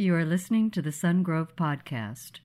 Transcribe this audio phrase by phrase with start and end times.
[0.00, 2.40] You are listening to the Sungrove Podcast.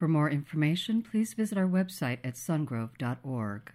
[0.00, 3.72] For more information, please visit our website at sungrove.org.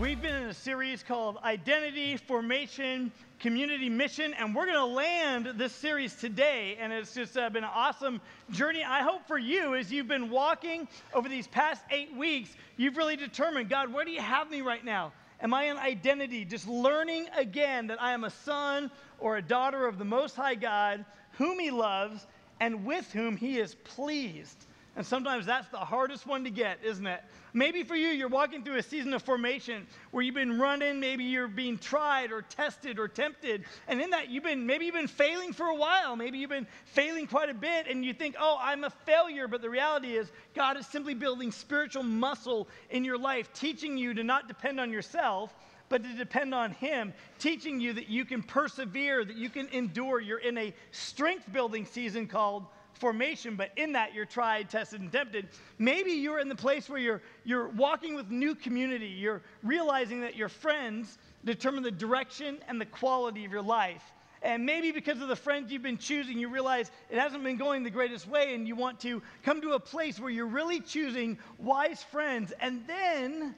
[0.00, 5.52] We've been in a series called Identity, Formation, Community Mission, and we're going to land
[5.56, 6.76] this series today.
[6.80, 8.20] And it's just uh, been an awesome
[8.50, 8.82] journey.
[8.82, 13.14] I hope for you, as you've been walking over these past eight weeks, you've really
[13.14, 15.12] determined God, where do you have me right now?
[15.40, 16.44] Am I an identity?
[16.44, 20.56] Just learning again that I am a son or a daughter of the Most High
[20.56, 21.04] God,
[21.38, 22.26] whom He loves
[22.64, 24.56] and with whom He is pleased.
[24.96, 27.20] And sometimes that's the hardest one to get, isn't it?
[27.52, 31.24] Maybe for you, you're walking through a season of formation where you've been running, maybe
[31.24, 33.64] you're being tried or tested or tempted.
[33.86, 36.16] And in that, you've been, maybe you've been failing for a while.
[36.16, 39.46] Maybe you've been failing quite a bit and you think, oh, I'm a failure.
[39.46, 44.14] But the reality is, God is simply building spiritual muscle in your life, teaching you
[44.14, 45.52] to not depend on yourself,
[45.88, 50.20] but to depend on Him, teaching you that you can persevere, that you can endure.
[50.20, 55.10] You're in a strength building season called formation, but in that you're tried, tested, and
[55.10, 55.48] tempted.
[55.78, 59.08] Maybe you're in the place where you're, you're walking with new community.
[59.08, 64.02] You're realizing that your friends determine the direction and the quality of your life.
[64.42, 67.82] And maybe because of the friends you've been choosing, you realize it hasn't been going
[67.82, 71.38] the greatest way, and you want to come to a place where you're really choosing
[71.58, 72.52] wise friends.
[72.60, 73.54] And then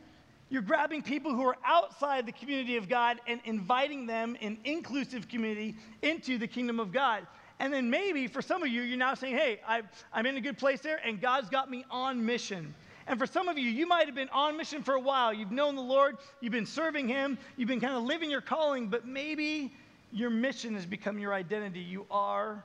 [0.48, 5.28] you're grabbing people who are outside the community of God and inviting them in inclusive
[5.28, 7.26] community into the kingdom of God.
[7.58, 10.40] And then maybe for some of you, you're now saying, hey, I, I'm in a
[10.40, 12.74] good place there, and God's got me on mission.
[13.08, 15.32] And for some of you, you might have been on mission for a while.
[15.32, 18.88] You've known the Lord, you've been serving Him, you've been kind of living your calling,
[18.88, 19.72] but maybe
[20.12, 21.80] your mission has become your identity.
[21.80, 22.62] You are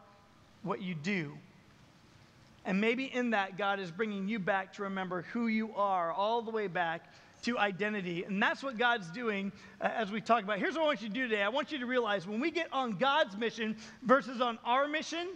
[0.63, 1.33] what you do.
[2.65, 6.43] And maybe in that, God is bringing you back to remember who you are, all
[6.43, 7.11] the way back
[7.43, 8.23] to identity.
[8.23, 10.59] And that's what God's doing uh, as we talk about.
[10.59, 12.51] Here's what I want you to do today I want you to realize when we
[12.51, 15.27] get on God's mission versus on our mission,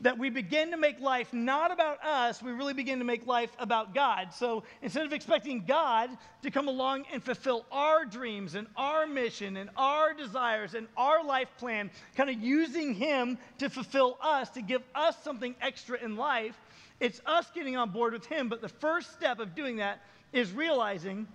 [0.00, 3.50] that we begin to make life not about us, we really begin to make life
[3.58, 4.32] about God.
[4.32, 6.10] So instead of expecting God
[6.42, 11.24] to come along and fulfill our dreams and our mission and our desires and our
[11.24, 16.16] life plan, kind of using Him to fulfill us, to give us something extra in
[16.16, 16.56] life,
[17.00, 18.48] it's us getting on board with Him.
[18.48, 20.00] But the first step of doing that
[20.32, 21.26] is realizing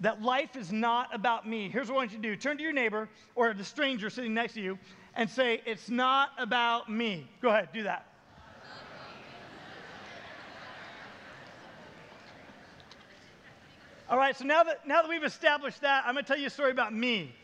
[0.00, 1.68] that life is not about me.
[1.68, 4.34] Here's what I want you to do turn to your neighbor or the stranger sitting
[4.34, 4.78] next to you
[5.14, 7.28] and say, It's not about me.
[7.40, 8.06] Go ahead, do that.
[14.06, 16.48] All right, so now that, now that we've established that, I'm going to tell you
[16.48, 17.34] a story about me.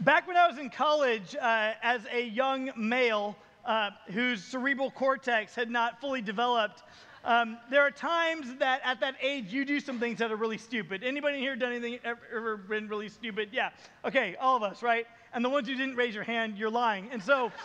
[0.00, 3.36] Back when I was in college uh, as a young male
[3.66, 6.82] uh, whose cerebral cortex had not fully developed,
[7.24, 10.58] um, there are times that at that age you do some things that are really
[10.58, 11.02] stupid.
[11.02, 13.48] Anybody here done anything ever, ever been really stupid?
[13.50, 13.70] Yeah.
[14.04, 15.06] Okay, all of us, right?
[15.32, 17.08] And the ones who didn't raise your hand, you're lying.
[17.10, 17.50] And so.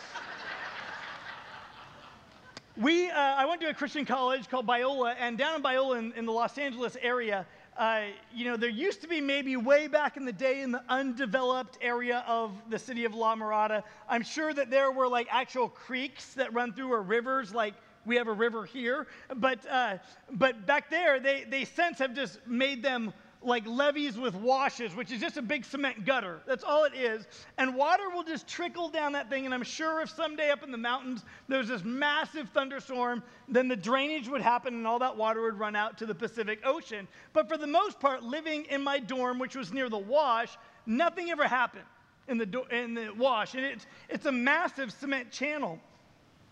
[2.78, 6.14] we, uh, I went to a Christian college called Biola, and down in Biola in,
[6.14, 7.46] in the Los Angeles area,
[7.80, 10.84] uh, you know, there used to be maybe way back in the day in the
[10.90, 15.70] undeveloped area of the city of La Mirada, I'm sure that there were like actual
[15.70, 17.74] creeks that run through or rivers like
[18.06, 19.08] we have a river here.
[19.36, 19.98] But, uh,
[20.32, 25.12] but back there, they, they since have just made them like levees with washes, which
[25.12, 26.42] is just a big cement gutter.
[26.46, 27.26] That's all it is.
[27.58, 29.46] And water will just trickle down that thing.
[29.46, 33.78] And I'm sure if someday up in the mountains there's this massive thunderstorm, then the
[33.78, 37.08] drainage would happen and all that water would run out to the Pacific Ocean.
[37.32, 41.32] But for the most part, living in my dorm, which was near the wash, nothing
[41.32, 41.86] ever happened
[42.28, 43.56] in the, do- in the wash.
[43.56, 45.80] And it's, it's a massive cement channel.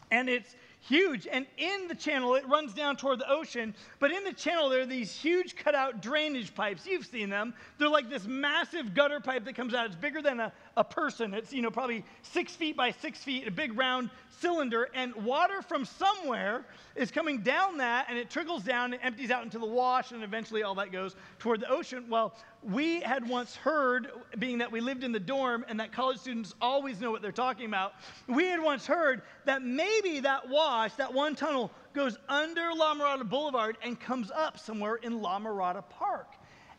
[0.10, 1.28] And it's, huge.
[1.32, 3.76] And in the channel, it runs down toward the ocean.
[4.00, 6.86] But in the channel, there are these huge cutout drainage pipes.
[6.86, 7.54] You've seen them.
[7.78, 9.86] They're like this massive gutter pipe that comes out.
[9.88, 11.34] It's bigger than a, a person.
[11.34, 14.10] It's, you know, probably six feet by six feet, a big round
[14.40, 14.90] cylinder.
[14.94, 16.66] And water from somewhere
[16.96, 20.24] is coming down that, and it trickles down and empties out into the wash, and
[20.24, 22.06] eventually all that goes toward the ocean.
[22.10, 26.18] Well, we had once heard, being that we lived in the dorm and that college
[26.18, 27.94] students always know what they're talking about,
[28.28, 33.28] we had once heard that maybe that wash, that one tunnel, goes under La Mirada
[33.28, 36.28] Boulevard and comes up somewhere in La Mirada Park.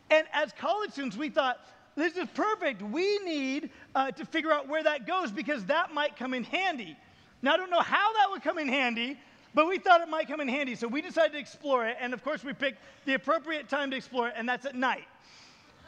[0.09, 1.59] And as college students, we thought,
[1.95, 2.81] this is perfect.
[2.81, 6.95] We need uh, to figure out where that goes because that might come in handy.
[7.41, 9.17] Now, I don't know how that would come in handy,
[9.53, 10.75] but we thought it might come in handy.
[10.75, 11.97] So we decided to explore it.
[11.99, 15.05] And of course, we picked the appropriate time to explore it, and that's at night.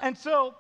[0.02, 0.56] And so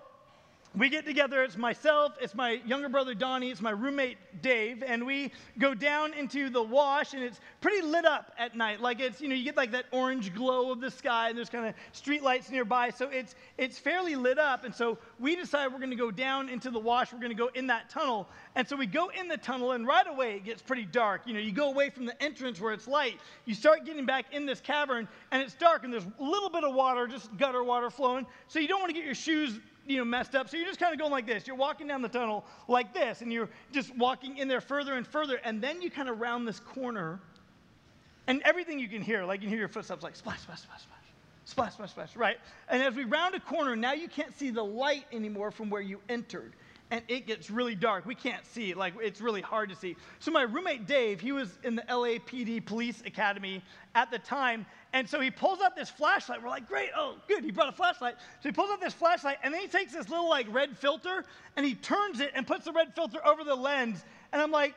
[0.75, 1.43] we get together.
[1.43, 6.13] It's myself, it's my younger brother Donnie, it's my roommate Dave, and we go down
[6.13, 8.79] into the wash, and it's pretty lit up at night.
[8.79, 11.49] Like it's, you know, you get like that orange glow of the sky, and there's
[11.49, 14.63] kind of street lights nearby, so it's it's fairly lit up.
[14.63, 17.11] And so we decide we're going to go down into the wash.
[17.11, 19.85] We're going to go in that tunnel, and so we go in the tunnel, and
[19.85, 21.23] right away it gets pretty dark.
[21.25, 24.33] You know, you go away from the entrance where it's light, you start getting back
[24.33, 27.61] in this cavern, and it's dark, and there's a little bit of water, just gutter
[27.61, 28.25] water flowing.
[28.47, 29.59] So you don't want to get your shoes
[29.91, 30.49] you know, messed up.
[30.49, 31.45] So you're just kind of going like this.
[31.45, 35.05] You're walking down the tunnel like this, and you're just walking in there further and
[35.05, 35.35] further.
[35.43, 37.19] And then you kind of round this corner,
[38.27, 40.81] and everything you can hear, like you can hear your footsteps like splash, splash, splash,
[40.81, 40.99] splash,
[41.45, 42.37] splash, splash, splash, right?
[42.69, 45.81] And as we round a corner, now you can't see the light anymore from where
[45.81, 46.53] you entered
[46.91, 48.05] and it gets really dark.
[48.05, 48.73] We can't see.
[48.73, 49.95] Like, it's really hard to see.
[50.19, 53.63] So, my roommate Dave, he was in the LAPD Police Academy
[53.95, 54.65] at the time.
[54.93, 56.43] And so he pulls out this flashlight.
[56.43, 56.89] We're like, great.
[56.95, 57.43] Oh, good.
[57.43, 58.15] He brought a flashlight.
[58.41, 61.23] So he pulls out this flashlight, and then he takes this little, like, red filter,
[61.55, 64.03] and he turns it and puts the red filter over the lens.
[64.33, 64.75] And I'm like,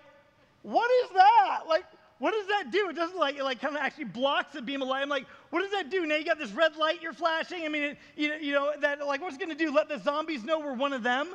[0.62, 1.60] what is that?
[1.68, 1.84] Like,
[2.18, 2.88] what does that do?
[2.88, 5.02] It doesn't like it like kind of actually blocks the beam of light.
[5.02, 6.06] I'm like, what does that do?
[6.06, 7.64] Now you got this red light you're flashing.
[7.64, 9.74] I mean, it, you, know, you know that like what's going to do?
[9.74, 11.34] Let the zombies know we're one of them?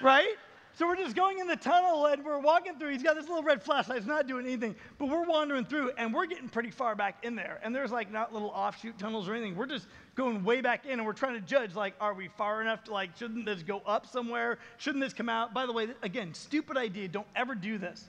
[0.00, 0.36] right?
[0.78, 2.90] So we're just going in the tunnel and we're walking through.
[2.90, 3.98] He's got this little red flashlight.
[3.98, 7.34] It's not doing anything, but we're wandering through and we're getting pretty far back in
[7.34, 7.58] there.
[7.64, 9.56] And there's like not little offshoot tunnels or anything.
[9.56, 12.62] We're just going way back in and we're trying to judge like, are we far
[12.62, 14.58] enough to like, shouldn't this go up somewhere?
[14.76, 15.52] Shouldn't this come out?
[15.52, 17.08] By the way, again, stupid idea.
[17.08, 18.08] Don't ever do this.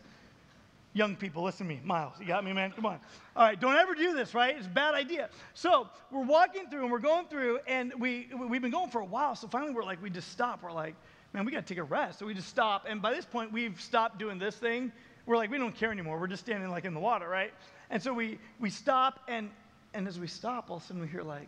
[0.94, 1.82] Young people, listen to me.
[1.84, 2.72] Miles, you got me, man?
[2.72, 3.00] Come on.
[3.36, 4.56] All right, don't ever do this, right?
[4.56, 5.30] It's a bad idea.
[5.56, 9.06] So we're walking through and we're going through and we, we've been going for a
[9.06, 9.36] while.
[9.36, 10.62] So finally we're like, we just stop.
[10.62, 10.94] We're like,
[11.34, 12.20] man, we got to take a rest.
[12.20, 12.86] So we just stop.
[12.88, 14.92] And by this point, we've stopped doing this thing.
[15.26, 16.20] We're like, we don't care anymore.
[16.20, 17.54] We're just standing like in the water, right?
[17.90, 19.22] And so we, we stop.
[19.28, 19.50] And,
[19.94, 21.48] and as we stop, all of a sudden we hear like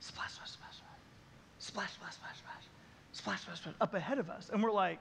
[0.00, 0.74] splash, splash, splash,
[1.58, 2.64] splash, splash, splash, splash,
[3.12, 4.50] splash, splash, splash, up ahead of us.
[4.52, 4.98] And we're like,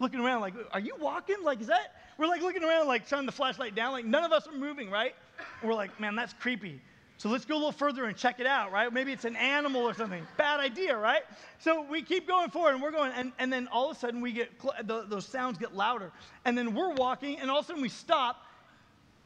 [0.00, 1.36] looking around like, are you walking?
[1.44, 1.94] Like, is that?
[2.18, 3.92] We're like looking around, like shining the flashlight down.
[3.92, 5.14] Like, none of us are moving, right?
[5.60, 6.80] And we're like, man, that's creepy.
[7.20, 8.90] So let's go a little further and check it out, right?
[8.90, 10.26] Maybe it's an animal or something.
[10.38, 11.20] Bad idea, right?
[11.58, 14.22] So we keep going forward and we're going, and, and then all of a sudden
[14.22, 14.48] we get,
[14.84, 16.12] the, those sounds get louder.
[16.46, 18.42] And then we're walking, and all of a sudden we stop,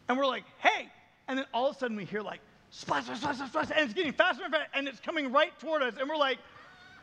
[0.09, 0.89] and we're like, hey.
[1.29, 3.95] And then all of a sudden we hear like, splash, splash, splash, splash, and it's
[3.95, 5.95] getting faster and faster, and it's coming right toward us.
[5.97, 6.39] And we're like,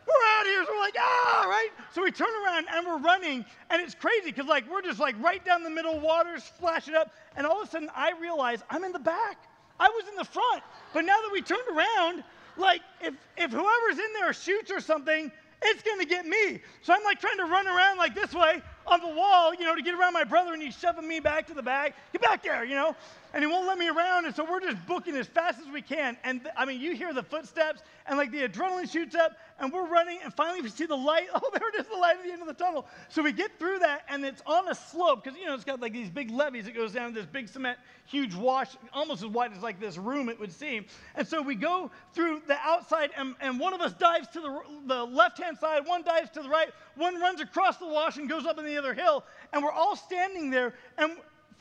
[0.05, 0.65] we're out here.
[0.65, 1.69] So we're like, ah, right?
[1.93, 5.17] So we turn around and we're running, and it's crazy because like we're just like
[5.23, 8.83] right down the middle, water splashing up, and all of a sudden I realize I'm
[8.83, 9.38] in the back.
[9.81, 10.62] I was in the front.
[10.94, 12.24] But now that we turned around,
[12.56, 15.31] like if, if whoever's in there shoots or something,
[15.63, 16.62] it's to get me.
[16.83, 19.75] So I'm like trying to run around like this way on the wall, you know,
[19.75, 21.95] to get around my brother, and he's shoving me back to the back.
[22.13, 22.95] Get back there, you know
[23.33, 24.25] and he won't let me around.
[24.25, 26.18] And so we're just booking as fast as we can.
[26.24, 29.72] And th- I mean, you hear the footsteps, and like the adrenaline shoots up, and
[29.72, 31.28] we're running, and finally we see the light.
[31.44, 32.86] Oh, there it is, the light at the end of the tunnel.
[33.10, 35.80] So we get through that, and it's on a slope because you know it's got
[35.80, 39.54] like these big levees that goes down this big cement, huge wash, almost as wide
[39.54, 40.86] as like this room it would seem.
[41.16, 44.62] And so we go through the outside, and, and one of us dives to the,
[44.86, 48.45] the left-hand side, one dives to the right, one runs across the wash and goes
[48.45, 49.24] up in the other hill,
[49.54, 51.13] and we're all standing there, and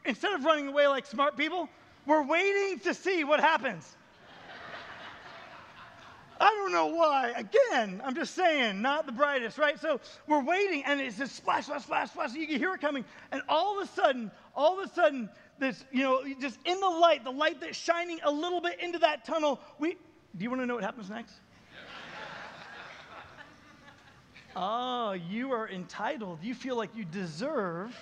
[0.04, 1.68] instead of running away like smart people,
[2.06, 3.96] we're waiting to see what happens.
[6.40, 7.34] I don't know why.
[7.36, 9.78] Again, I'm just saying, not the brightest, right?
[9.78, 12.32] So we're waiting, and it's just splash, splash, splash, splash.
[12.32, 15.84] You can hear it coming, and all of a sudden, all of a sudden, this,
[15.92, 19.26] you know, just in the light, the light that's shining a little bit into that
[19.26, 19.60] tunnel.
[19.78, 19.98] We,
[20.36, 21.34] do you want to know what happens next?
[24.56, 26.38] oh, you are entitled.
[26.42, 27.94] You feel like you deserve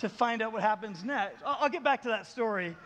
[0.00, 1.42] to find out what happens next.
[1.44, 2.76] I'll, I'll get back to that story.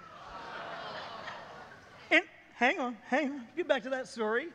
[2.10, 2.22] And
[2.54, 4.48] hang on, hang on, get back to that story.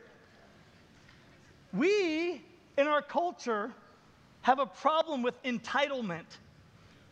[1.72, 2.42] We,
[2.78, 3.72] in our culture,
[4.42, 6.26] have a problem with entitlement.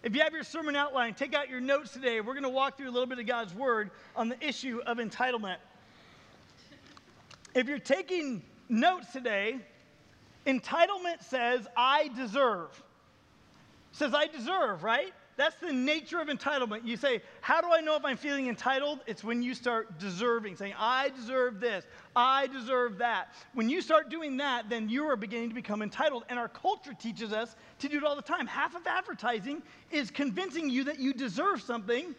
[0.03, 2.21] If you have your sermon outline, take out your notes today.
[2.21, 4.97] We're going to walk through a little bit of God's word on the issue of
[4.97, 5.57] entitlement.
[7.53, 9.59] If you're taking notes today,
[10.47, 12.69] entitlement says, I deserve.
[13.91, 15.13] says, I deserve, right?
[15.41, 16.85] That's the nature of entitlement.
[16.85, 18.99] You say, How do I know if I'm feeling entitled?
[19.07, 21.83] It's when you start deserving, saying, I deserve this,
[22.15, 23.33] I deserve that.
[23.55, 26.25] When you start doing that, then you are beginning to become entitled.
[26.29, 28.45] And our culture teaches us to do it all the time.
[28.45, 32.13] Half of advertising is convincing you that you deserve something,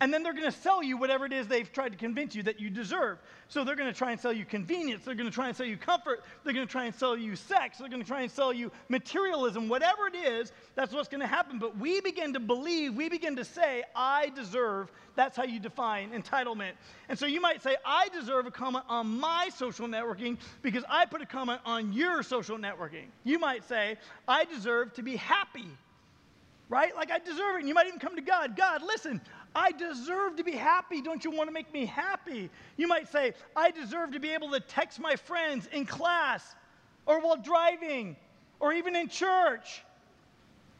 [0.00, 2.44] And then they're going to sell you whatever it is they've tried to convince you
[2.44, 3.18] that you deserve.
[3.48, 5.04] So they're going to try and sell you convenience.
[5.04, 6.22] They're going to try and sell you comfort.
[6.44, 7.78] They're going to try and sell you sex.
[7.78, 9.68] They're going to try and sell you materialism.
[9.68, 11.58] Whatever it is, that's what's going to happen.
[11.58, 14.92] But we begin to believe, we begin to say, I deserve.
[15.16, 16.72] That's how you define entitlement.
[17.08, 21.06] And so you might say, I deserve a comment on my social networking because I
[21.06, 23.06] put a comment on your social networking.
[23.24, 23.96] You might say,
[24.28, 25.66] I deserve to be happy
[26.68, 26.94] right?
[26.94, 27.58] Like I deserve it.
[27.60, 29.20] And you might even come to God God, listen,
[29.54, 31.00] I deserve to be happy.
[31.00, 32.50] Don't you want to make me happy?
[32.76, 36.54] You might say, I deserve to be able to text my friends in class
[37.06, 38.16] or while driving
[38.60, 39.82] or even in church.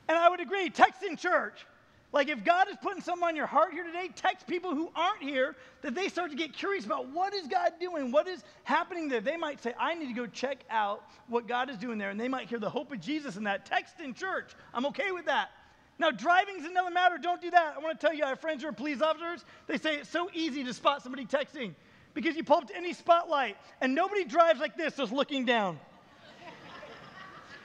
[0.09, 1.67] And I would agree, text in church.
[2.13, 5.23] Like if God is putting something on your heart here today, text people who aren't
[5.23, 8.11] here that they start to get curious about what is God doing?
[8.11, 9.21] What is happening there?
[9.21, 12.09] They might say, I need to go check out what God is doing there.
[12.09, 13.67] And they might hear the hope of Jesus in that.
[13.67, 14.53] Text in church.
[14.73, 15.51] I'm okay with that.
[15.99, 17.19] Now, driving's another matter.
[17.19, 17.75] Don't do that.
[17.77, 19.45] I want to tell you, I have friends who are police officers.
[19.67, 21.75] They say it's so easy to spot somebody texting
[22.15, 25.79] because you pull up to any spotlight and nobody drives like this, just looking down.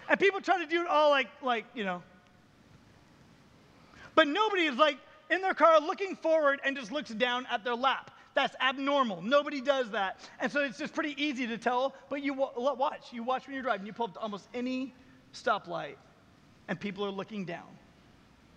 [0.09, 2.01] and people try to do it all like, like, you know.
[4.15, 4.97] But nobody is like
[5.29, 8.11] in their car looking forward and just looks down at their lap.
[8.35, 9.21] That's abnormal.
[9.21, 10.19] Nobody does that.
[10.39, 11.93] And so it's just pretty easy to tell.
[12.09, 13.11] But you watch.
[13.11, 13.85] You watch when you're driving.
[13.85, 14.93] You pull up to almost any
[15.33, 15.95] stoplight
[16.67, 17.67] and people are looking down.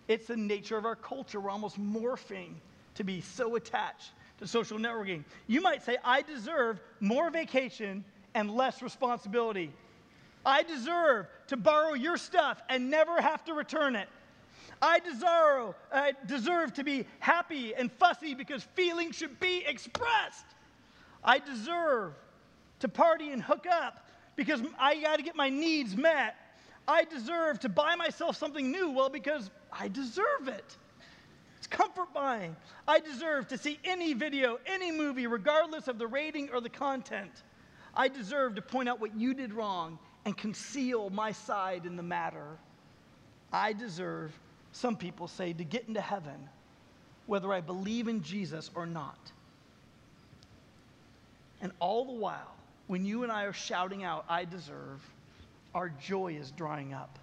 [0.09, 1.41] It's the nature of our culture.
[1.41, 2.55] We're almost morphing
[2.95, 5.25] to be so attached to social networking.
[5.47, 9.73] You might say, I deserve more vacation and less responsibility.
[10.45, 14.09] I deserve to borrow your stuff and never have to return it.
[14.81, 20.47] I deserve, I deserve to be happy and fussy because feelings should be expressed.
[21.25, 22.13] I deserve
[22.81, 26.37] to party and hook up because I got to get my needs met.
[26.89, 28.91] I deserve to buy myself something new.
[28.91, 30.77] Well, because I deserve it.
[31.59, 32.55] It's comfort buying.
[32.87, 37.33] I deserve to see any video, any movie, regardless of the rating or the content.
[37.95, 42.03] I deserve to point out what you did wrong and conceal my side in the
[42.03, 42.59] matter.
[43.53, 44.33] I deserve,
[44.73, 46.49] some people say, to get into heaven,
[47.27, 49.19] whether I believe in Jesus or not.
[51.63, 52.55] And all the while,
[52.87, 55.01] when you and I are shouting out, I deserve,
[55.77, 57.19] our joy is drying up.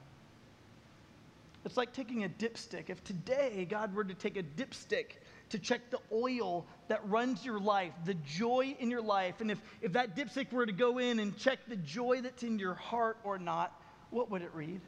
[1.66, 2.92] It's like taking a dipstick.
[2.92, 5.18] If today God were to take a dipstick
[5.50, 9.60] to check the oil that runs your life, the joy in your life, and if,
[9.82, 13.18] if that dipstick were to go in and check the joy that's in your heart
[13.24, 13.74] or not,
[14.12, 14.82] what would it read?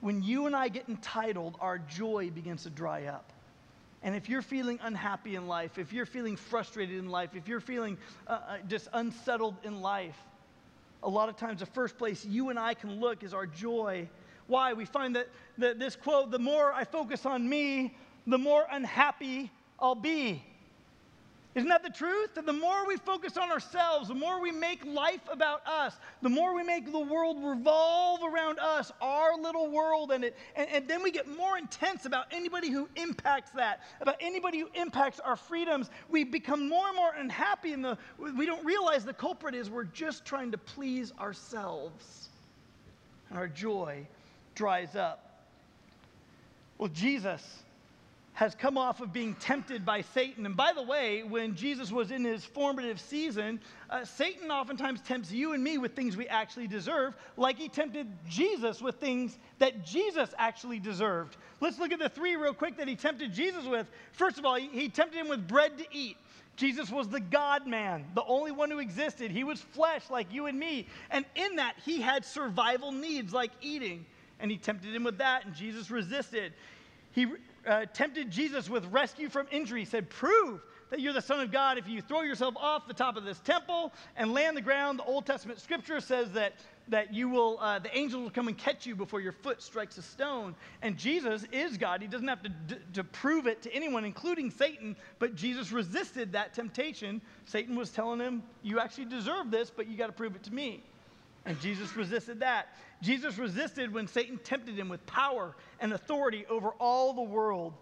[0.00, 3.32] When you and I get entitled, our joy begins to dry up.
[4.02, 7.60] And if you're feeling unhappy in life, if you're feeling frustrated in life, if you're
[7.60, 7.96] feeling
[8.26, 10.16] uh, uh just unsettled in life,
[11.02, 14.08] a lot of times the first place you and I can look is our joy.
[14.46, 14.72] Why?
[14.72, 19.50] We find that, that this quote the more I focus on me, the more unhappy
[19.78, 20.42] I'll be.
[21.56, 22.34] Isn't that the truth?
[22.34, 26.28] That the more we focus on ourselves, the more we make life about us, the
[26.28, 30.86] more we make the world revolve around us, our little world, and, it, and, and
[30.86, 35.34] then we get more intense about anybody who impacts that, about anybody who impacts our
[35.34, 35.88] freedoms.
[36.10, 39.84] We become more and more unhappy, and the, we don't realize the culprit is we're
[39.84, 42.28] just trying to please ourselves,
[43.30, 44.06] and our joy
[44.54, 45.40] dries up.
[46.76, 47.62] Well, Jesus
[48.36, 50.44] has come off of being tempted by Satan.
[50.44, 55.32] And by the way, when Jesus was in his formative season, uh, Satan oftentimes tempts
[55.32, 59.86] you and me with things we actually deserve, like he tempted Jesus with things that
[59.86, 61.38] Jesus actually deserved.
[61.62, 63.86] Let's look at the three real quick that he tempted Jesus with.
[64.12, 66.18] First of all, he, he tempted him with bread to eat.
[66.56, 69.30] Jesus was the God man, the only one who existed.
[69.30, 70.88] He was flesh like you and me.
[71.10, 74.04] And in that, he had survival needs like eating.
[74.40, 76.52] And he tempted him with that, and Jesus resisted.
[77.12, 77.26] He
[77.66, 81.78] uh, tempted Jesus with rescue from injury, said, Prove that you're the Son of God
[81.78, 84.98] if you throw yourself off the top of this temple and land the ground.
[84.98, 86.54] The Old Testament scripture says that,
[86.88, 89.98] that you will, uh, the angels will come and catch you before your foot strikes
[89.98, 90.54] a stone.
[90.82, 92.02] And Jesus is God.
[92.02, 96.32] He doesn't have to, d- to prove it to anyone, including Satan, but Jesus resisted
[96.32, 97.20] that temptation.
[97.46, 100.54] Satan was telling him, You actually deserve this, but you got to prove it to
[100.54, 100.82] me.
[101.46, 102.68] And Jesus resisted that.
[103.02, 107.74] Jesus resisted when Satan tempted him with power and authority over all the world.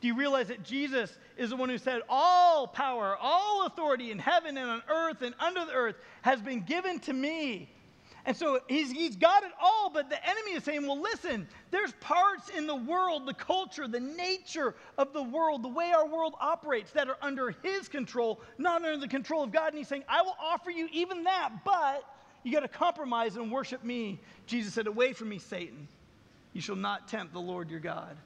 [0.00, 4.18] Do you realize that Jesus is the one who said, All power, all authority in
[4.18, 7.68] heaven and on earth and under the earth has been given to me?
[8.26, 11.92] And so he's, he's got it all, but the enemy is saying, Well, listen, there's
[12.00, 16.34] parts in the world, the culture, the nature of the world, the way our world
[16.40, 19.68] operates that are under his control, not under the control of God.
[19.68, 22.04] And he's saying, I will offer you even that, but
[22.42, 24.20] you got to compromise and worship me.
[24.46, 25.88] Jesus said, Away from me, Satan.
[26.52, 28.16] You shall not tempt the Lord your God.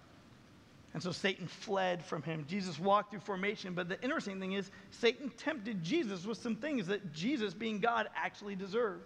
[0.94, 2.46] And so Satan fled from him.
[2.48, 3.74] Jesus walked through formation.
[3.74, 8.08] But the interesting thing is, Satan tempted Jesus with some things that Jesus, being God,
[8.14, 9.02] actually deserved.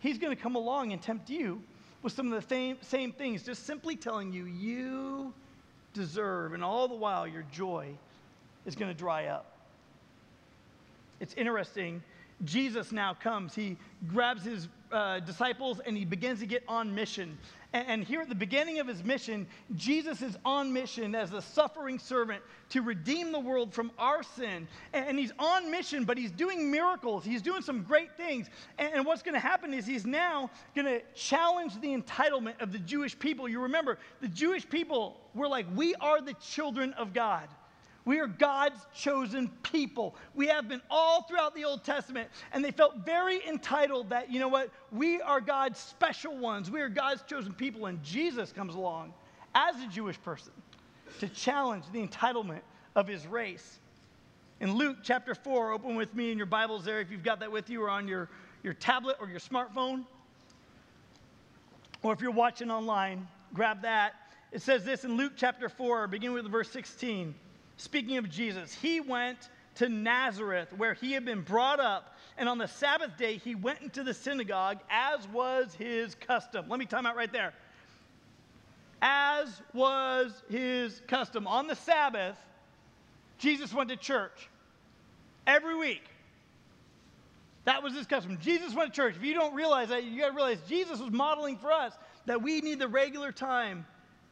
[0.00, 1.62] He's going to come along and tempt you
[2.02, 5.34] with some of the same, same things, just simply telling you, you
[5.92, 6.54] deserve.
[6.54, 7.88] And all the while, your joy
[8.64, 9.52] is going to dry up.
[11.20, 12.02] It's interesting.
[12.44, 13.54] Jesus now comes.
[13.54, 13.76] He
[14.06, 17.38] grabs his uh, disciples and he begins to get on mission.
[17.72, 21.40] And, and here at the beginning of his mission, Jesus is on mission as a
[21.40, 24.68] suffering servant to redeem the world from our sin.
[24.92, 27.24] And, and he's on mission, but he's doing miracles.
[27.24, 28.48] He's doing some great things.
[28.78, 32.72] And, and what's going to happen is he's now going to challenge the entitlement of
[32.72, 33.48] the Jewish people.
[33.48, 37.48] You remember, the Jewish people were like, we are the children of God.
[38.06, 40.14] We are God's chosen people.
[40.36, 44.38] We have been all throughout the Old Testament, and they felt very entitled that, you
[44.38, 46.70] know what, we are God's special ones.
[46.70, 47.86] We are God's chosen people.
[47.86, 49.12] And Jesus comes along
[49.56, 50.52] as a Jewish person
[51.18, 52.60] to challenge the entitlement
[52.94, 53.80] of his race.
[54.60, 57.50] In Luke chapter 4, open with me in your Bibles there if you've got that
[57.50, 58.28] with you or on your,
[58.62, 60.04] your tablet or your smartphone.
[62.04, 64.12] Or if you're watching online, grab that.
[64.52, 67.34] It says this in Luke chapter 4, beginning with verse 16
[67.76, 72.14] speaking of Jesus, he went to Nazareth where he had been brought up.
[72.38, 76.68] And on the Sabbath day, he went into the synagogue as was his custom.
[76.68, 77.54] Let me time out right there.
[79.00, 81.46] As was his custom.
[81.46, 82.36] On the Sabbath,
[83.38, 84.48] Jesus went to church
[85.46, 86.02] every week.
[87.64, 88.38] That was his custom.
[88.40, 89.16] Jesus went to church.
[89.16, 91.92] If you don't realize that, you got to realize Jesus was modeling for us
[92.26, 93.86] that we need the regular time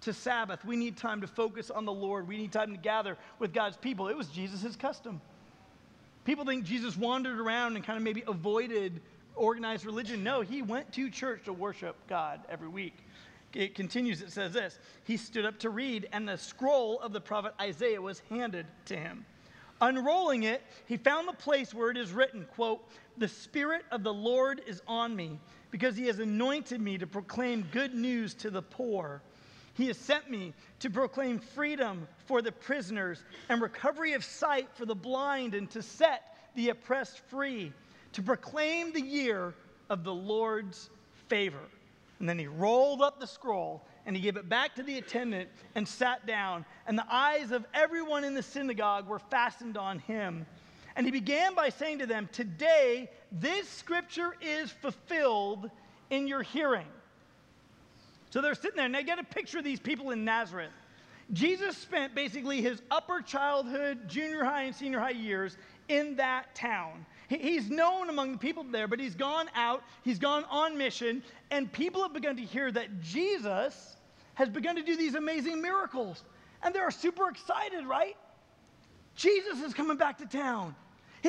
[0.04, 0.64] to Sabbath.
[0.64, 2.28] We need time to focus on the Lord.
[2.28, 4.08] We need time to gather with God's people.
[4.08, 5.20] It was Jesus' custom.
[6.24, 9.00] People think Jesus wandered around and kind of maybe avoided
[9.36, 10.22] organized religion.
[10.24, 12.96] No, he went to church to worship God every week.
[13.52, 17.20] It continues, it says this He stood up to read, and the scroll of the
[17.20, 19.24] prophet Isaiah was handed to him.
[19.80, 24.14] Unrolling it, he found the place where it is written, quote, The Spirit of the
[24.14, 25.38] Lord is on me,
[25.70, 29.20] because he has anointed me to proclaim good news to the poor.
[29.74, 34.86] He has sent me to proclaim freedom for the prisoners and recovery of sight for
[34.86, 37.72] the blind and to set the oppressed free,
[38.12, 39.54] to proclaim the year
[39.90, 40.90] of the Lord's
[41.28, 41.58] favor.
[42.20, 45.48] And then he rolled up the scroll and he gave it back to the attendant
[45.74, 46.64] and sat down.
[46.86, 50.46] And the eyes of everyone in the synagogue were fastened on him.
[50.96, 55.70] And he began by saying to them, Today this scripture is fulfilled
[56.10, 56.86] in your hearing.
[58.34, 60.72] So they're sitting there and they get a picture of these people in Nazareth.
[61.32, 65.56] Jesus spent basically his upper childhood, junior high, and senior high years
[65.86, 67.06] in that town.
[67.28, 71.72] He's known among the people there, but he's gone out, he's gone on mission, and
[71.72, 73.94] people have begun to hear that Jesus
[74.34, 76.24] has begun to do these amazing miracles.
[76.64, 78.16] And they're super excited, right?
[79.14, 80.74] Jesus is coming back to town.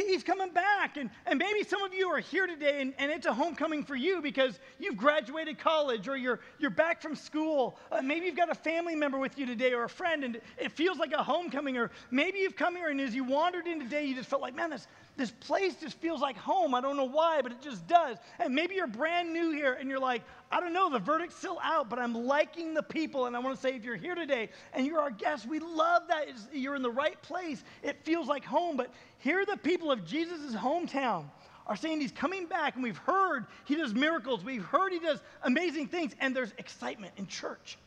[0.03, 0.97] He's coming back.
[0.97, 3.95] And, and maybe some of you are here today and, and it's a homecoming for
[3.95, 7.77] you because you've graduated college or you're, you're back from school.
[7.91, 10.71] Uh, maybe you've got a family member with you today or a friend and it
[10.73, 11.77] feels like a homecoming.
[11.77, 14.55] Or maybe you've come here and as you wandered in today, you just felt like,
[14.55, 16.75] man, this, this place just feels like home.
[16.75, 18.17] I don't know why, but it just does.
[18.39, 21.59] And maybe you're brand new here and you're like, I don't know, the verdict's still
[21.63, 23.25] out, but I'm liking the people.
[23.25, 26.03] And I want to say, if you're here today and you're our guest, we love
[26.09, 27.63] that you're in the right place.
[27.81, 28.75] It feels like home.
[28.75, 31.25] But here, the people of Jesus' hometown
[31.67, 35.19] are saying he's coming back, and we've heard he does miracles, we've heard he does
[35.43, 37.77] amazing things, and there's excitement in church.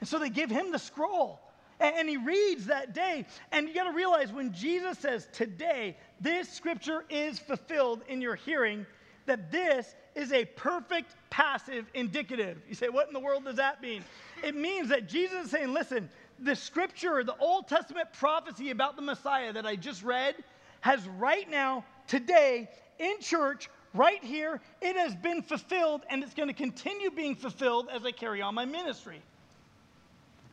[0.00, 1.40] And so they give him the scroll.
[1.82, 3.26] And he reads that day.
[3.50, 8.36] And you got to realize when Jesus says, Today, this scripture is fulfilled in your
[8.36, 8.86] hearing,
[9.26, 12.58] that this is a perfect passive indicative.
[12.68, 14.04] You say, What in the world does that mean?
[14.44, 19.02] It means that Jesus is saying, Listen, the scripture, the Old Testament prophecy about the
[19.02, 20.36] Messiah that I just read,
[20.80, 22.68] has right now, today,
[22.98, 27.88] in church, right here, it has been fulfilled and it's going to continue being fulfilled
[27.92, 29.20] as I carry on my ministry.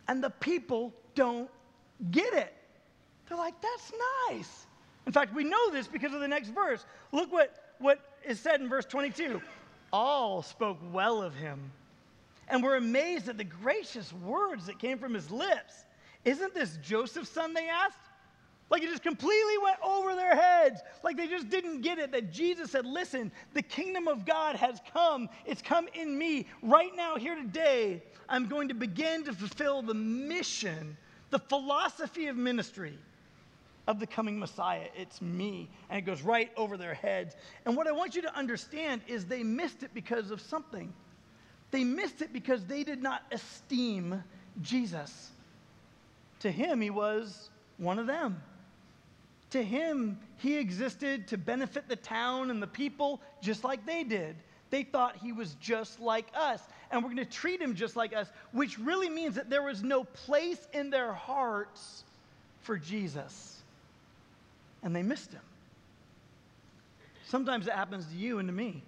[0.07, 1.49] And the people don't
[2.11, 2.53] get it.
[3.27, 3.91] They're like, that's
[4.29, 4.65] nice.
[5.05, 6.85] In fact, we know this because of the next verse.
[7.11, 9.41] Look what, what is said in verse 22.
[9.91, 11.59] All spoke well of him
[12.47, 15.83] and were amazed at the gracious words that came from his lips.
[16.23, 17.53] Isn't this Joseph's son?
[17.53, 17.99] They asked.
[18.69, 20.79] Like it just completely went over their heads.
[21.03, 24.79] Like they just didn't get it that Jesus said, Listen, the kingdom of God has
[24.93, 25.27] come.
[25.45, 26.45] It's come in me.
[26.61, 30.95] Right now, here today, I'm going to begin to fulfill the mission
[31.29, 32.97] the philosophy of ministry
[33.87, 34.87] of the coming Messiah.
[34.95, 35.67] It's me.
[35.89, 37.35] And it goes right over their heads.
[37.65, 40.93] And what I want you to understand is they missed it because of something.
[41.71, 44.23] They missed it because they did not esteem
[44.61, 45.31] Jesus.
[46.39, 48.41] to him, he was one of them.
[49.51, 54.35] To him, he existed to benefit the town and the people just like they did.
[54.69, 58.15] They thought he was just like us, and we're going to treat him just like
[58.15, 62.03] us, which really means that there was no place in their hearts
[62.61, 63.61] for Jesus.
[64.81, 65.41] And they missed him.
[67.27, 68.81] Sometimes it happens to you and to me.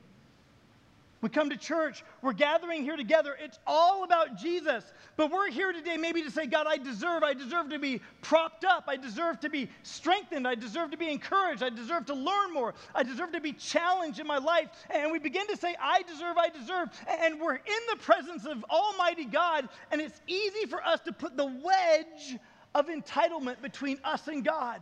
[1.22, 3.38] We come to church, we're gathering here together.
[3.40, 4.84] It's all about Jesus.
[5.18, 8.66] But we're here today maybe to say, God, I deserve, I deserve to be propped
[8.66, 8.86] up.
[8.88, 10.48] I deserve to be strengthened.
[10.48, 11.62] I deserve to be encouraged.
[11.62, 12.74] I deserve to learn more.
[12.96, 14.70] I deserve to be challenged in my life.
[14.90, 16.90] And we begin to say, I deserve, I deserve.
[17.08, 19.70] And we're in the presence of Almighty God.
[19.92, 22.40] And it's easy for us to put the wedge
[22.74, 24.82] of entitlement between us and God.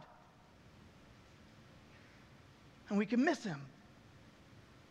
[2.87, 3.59] And we can miss Him.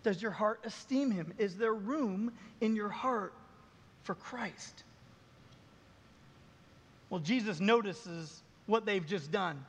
[0.03, 1.33] Does your heart esteem him?
[1.39, 3.35] Is there room in your heart
[4.03, 4.85] for Christ?
[7.11, 9.65] Well, Jesus notices what they've just done.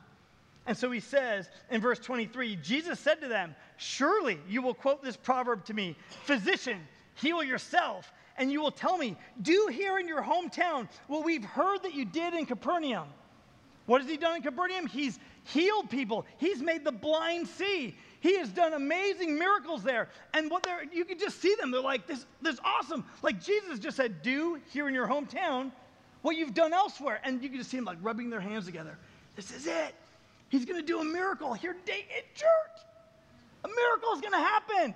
[0.66, 5.02] And so he says in verse 23 Jesus said to them, Surely you will quote
[5.02, 6.78] this proverb to me Physician,
[7.14, 8.12] heal yourself.
[8.36, 12.04] And you will tell me, Do here in your hometown what we've heard that you
[12.04, 13.08] did in Capernaum.
[13.86, 14.86] What has he done in Capernaum?
[14.86, 17.96] He's healed people, he's made the blind see.
[18.20, 20.08] He has done amazing miracles there.
[20.34, 21.70] And what they're, you can just see them.
[21.70, 23.04] They're like, this, this awesome.
[23.22, 25.72] Like Jesus just said, do here in your hometown
[26.22, 27.20] what you've done elsewhere.
[27.24, 28.98] And you can just see them like rubbing their hands together.
[29.36, 29.94] This is it.
[30.50, 32.84] He's going to do a miracle here today in church.
[33.64, 34.94] A miracle is going to happen.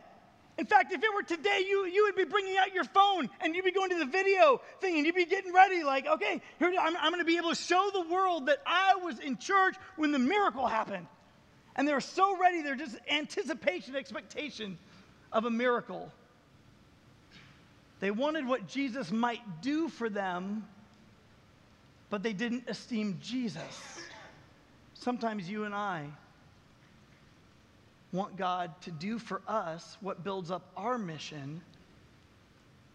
[0.57, 3.57] In fact, if it were today, you, you would be bringing out your phone and
[3.57, 6.73] you'd be going to the video thing and you'd be getting ready, like, okay, here,
[6.79, 9.75] I'm, I'm going to be able to show the world that I was in church
[9.97, 11.07] when the miracle happened.
[11.77, 14.79] And they're so ready, they're just anticipation, expectation
[15.33, 16.13] of a miracle.
[18.01, 20.67] They wanted what Jesus might do for them,
[22.11, 24.01] but they didn't esteem Jesus.
[24.95, 26.07] Sometimes you and I
[28.13, 31.61] want God to do for us what builds up our mission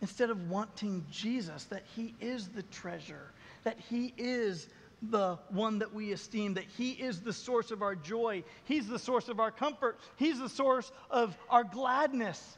[0.02, 3.32] instead of wanting Jesus, that He is the treasure,
[3.64, 4.68] that He is
[5.02, 9.00] the one that we esteem, that He is the source of our joy, He's the
[9.00, 12.58] source of our comfort, He's the source of our gladness.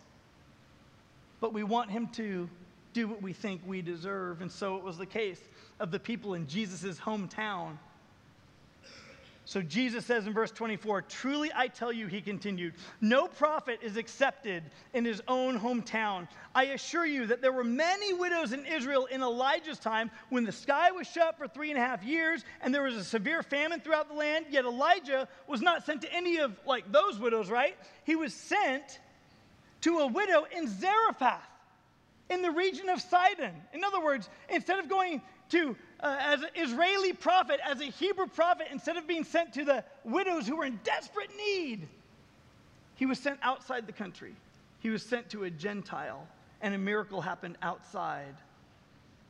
[1.40, 2.50] But we want Him to
[2.94, 4.42] do what we think we deserve.
[4.42, 5.40] And so it was the case
[5.80, 7.78] of the people in Jesus' hometown.
[9.52, 13.98] So Jesus says in verse 24, Truly I tell you, he continued, no prophet is
[13.98, 16.30] accepted in his own hometown.
[16.56, 20.54] I assure you that there were many widows in Israel in Elijah's time when the
[20.54, 23.82] sky was shut for three and a half years and there was a severe famine
[23.82, 24.46] throughout the land.
[24.50, 27.76] Yet Elijah was not sent to any of like those widows, right?
[28.06, 29.02] He was sent
[29.82, 31.44] to a widow in Zarephath
[32.30, 33.54] in the region of Sidon.
[33.74, 38.28] In other words, instead of going to, uh, as an Israeli prophet, as a Hebrew
[38.28, 41.88] prophet, instead of being sent to the widows who were in desperate need,
[42.96, 44.36] he was sent outside the country.
[44.80, 46.28] He was sent to a Gentile,
[46.62, 48.36] and a miracle happened outside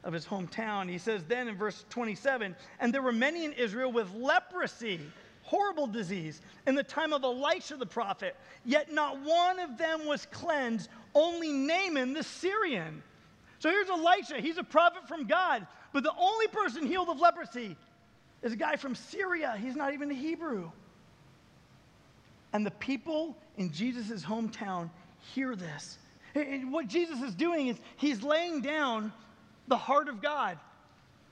[0.03, 0.89] of his hometown.
[0.89, 4.99] He says then in verse 27 and there were many in Israel with leprosy,
[5.43, 10.25] horrible disease, in the time of Elisha the prophet, yet not one of them was
[10.27, 13.03] cleansed, only Naaman the Syrian.
[13.59, 14.41] So here's Elisha.
[14.41, 15.67] He's a prophet from God.
[15.93, 17.75] But the only person healed of leprosy
[18.41, 19.57] is a guy from Syria.
[19.61, 20.71] He's not even a Hebrew.
[22.53, 24.89] And the people in Jesus' hometown
[25.33, 25.97] hear this.
[26.35, 29.11] And what Jesus is doing is he's laying down
[29.67, 30.57] the heart of God.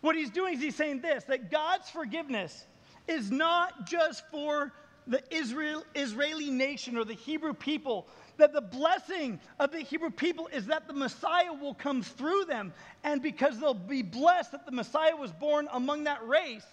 [0.02, 2.66] What he's doing is he's saying this that God's forgiveness
[3.08, 4.72] is not just for
[5.08, 8.08] the Israel, Israeli nation or the Hebrew people,
[8.40, 12.74] that the blessing of the Hebrew people is that the Messiah will come through them.
[13.04, 16.66] And because they'll be blessed that the Messiah was born among that race,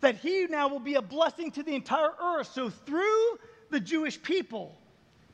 [0.00, 2.50] that he now will be a blessing to the entire earth.
[2.52, 3.38] So through
[3.70, 4.74] the Jewish people,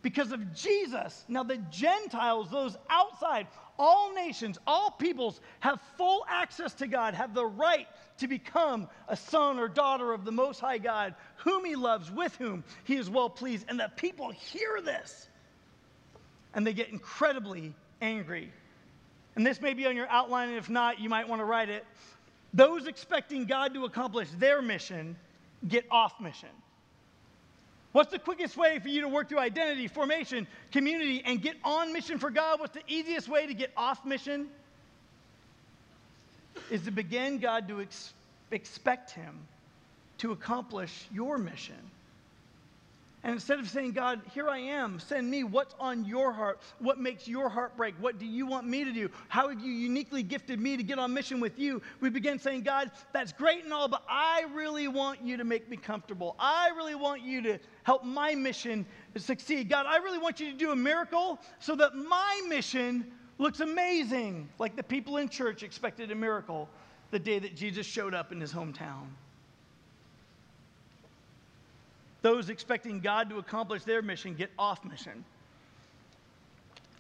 [0.02, 3.46] because of Jesus, now the Gentiles, those outside,
[3.78, 7.86] all nations, all peoples have full access to God, have the right
[8.18, 12.34] to become a son or daughter of the Most High God, whom He loves, with
[12.36, 13.66] whom He is well pleased.
[13.68, 15.28] And the people hear this
[16.54, 18.52] and they get incredibly angry.
[19.36, 21.70] And this may be on your outline, and if not, you might want to write
[21.70, 21.86] it.
[22.52, 25.16] Those expecting God to accomplish their mission
[25.68, 26.50] get off mission.
[27.92, 31.92] What's the quickest way for you to work through identity, formation, community, and get on
[31.92, 32.59] mission for God?
[32.59, 34.48] What's the easiest way to get off mission?
[36.70, 38.14] Is to begin God to ex-
[38.50, 39.46] expect Him
[40.18, 41.74] to accomplish your mission.
[43.24, 46.61] And instead of saying, God, here I am, send me, what's on your heart?
[46.80, 47.94] What makes your heart break?
[48.00, 49.08] What do you want me to do?
[49.28, 51.80] How have you uniquely gifted me to get on mission with you?
[52.00, 55.68] We begin saying, God, that's great and all, but I really want you to make
[55.68, 56.35] me comfortable.
[56.40, 58.85] I really want you to help my mission
[59.16, 59.68] succeed.
[59.68, 63.06] God, I really want you to do a miracle so that my mission
[63.38, 66.68] looks amazing, like the people in church expected a miracle
[67.12, 69.06] the day that Jesus showed up in his hometown.
[72.22, 75.24] Those expecting God to accomplish their mission get off mission.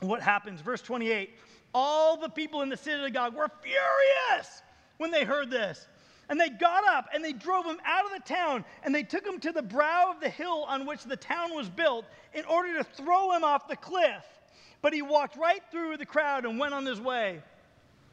[0.00, 0.60] What happens?
[0.60, 1.30] Verse 28
[1.72, 4.62] All the people in the synagogue were furious
[4.98, 5.86] when they heard this.
[6.28, 9.26] And they got up and they drove him out of the town and they took
[9.26, 12.76] him to the brow of the hill on which the town was built in order
[12.78, 14.24] to throw him off the cliff.
[14.80, 17.40] But he walked right through the crowd and went on his way.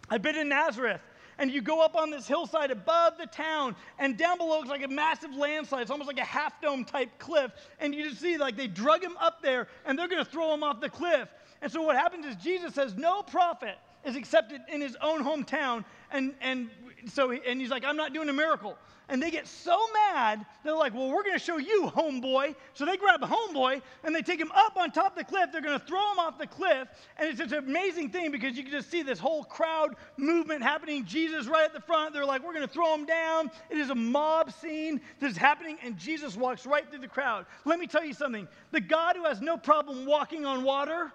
[0.10, 1.02] I've been in Nazareth
[1.40, 4.84] and you go up on this hillside above the town, and down below is like
[4.84, 5.82] a massive landslide.
[5.82, 7.52] It's almost like a half dome type cliff.
[7.80, 10.54] And you just see, like, they drug him up there, and they're going to throw
[10.54, 11.30] him off the cliff.
[11.62, 15.86] And so what happens is Jesus says, No prophet is accepted in his own hometown.
[16.12, 16.70] And, and
[17.08, 18.78] so, and he's like, I'm not doing a miracle
[19.10, 22.56] and they get so mad, they're like, Well, we're going to show you, homeboy.
[22.76, 25.50] So they grab homeboy and they take him up on top of the cliff.
[25.52, 26.88] They're going to throw him off the cliff.
[27.18, 30.62] And it's just an amazing thing because you can just see this whole crowd movement
[30.62, 31.06] happening.
[31.06, 32.14] Jesus right at the front.
[32.14, 33.52] They're like, We're going to throw him down.
[33.70, 37.48] It is a mob scene that is happening, and Jesus walks right through the crowd.
[37.66, 41.12] Let me tell you something the God who has no problem walking on water,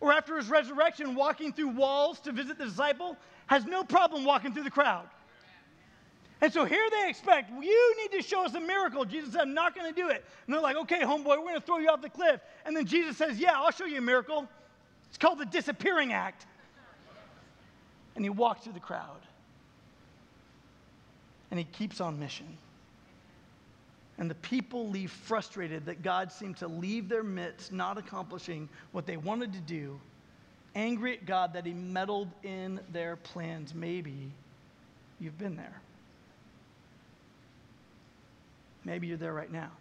[0.00, 4.52] or after his resurrection, walking through walls to visit the disciple, has no problem walking
[4.52, 5.08] through the crowd.
[6.40, 9.04] And so here they expect, you need to show us a miracle.
[9.04, 10.24] Jesus said, I'm not going to do it.
[10.46, 12.40] And they're like, okay, homeboy, we're going to throw you off the cliff.
[12.66, 14.46] And then Jesus says, yeah, I'll show you a miracle.
[15.08, 16.46] It's called the disappearing act.
[18.16, 19.20] And he walks through the crowd.
[21.50, 22.58] And he keeps on mission.
[24.18, 29.06] And the people leave frustrated that God seemed to leave their midst, not accomplishing what
[29.06, 29.98] they wanted to do,
[30.76, 33.74] angry at God that he meddled in their plans.
[33.74, 34.30] Maybe
[35.18, 35.80] you've been there.
[38.84, 39.72] Maybe you're there right now.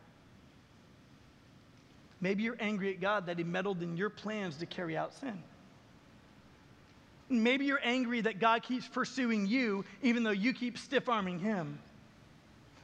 [2.22, 5.44] Maybe you're angry at God that He meddled in your plans to carry out sin.
[7.30, 11.78] Maybe you're angry that God keeps pursuing you even though you keep stiff arming Him.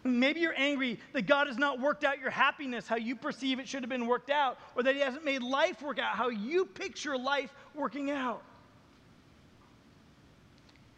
[0.04, 3.68] Maybe you're angry that God has not worked out your happiness how you perceive it
[3.68, 6.66] should have been worked out, or that He hasn't made life work out how you
[6.66, 8.42] picture life working out.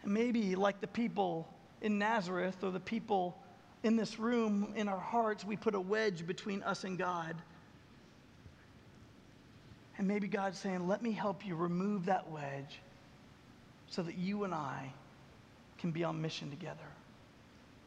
[0.03, 1.47] And maybe, like the people
[1.81, 3.37] in Nazareth or the people
[3.83, 7.35] in this room, in our hearts, we put a wedge between us and God.
[9.97, 12.79] And maybe God's saying, let me help you remove that wedge
[13.89, 14.91] so that you and I
[15.77, 16.79] can be on mission together.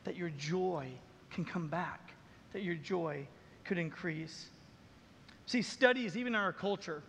[0.05, 0.89] That your joy
[1.31, 2.13] can come back,
[2.53, 3.27] that your joy
[3.65, 4.47] could increase.
[5.47, 7.03] See, studies, even in our culture,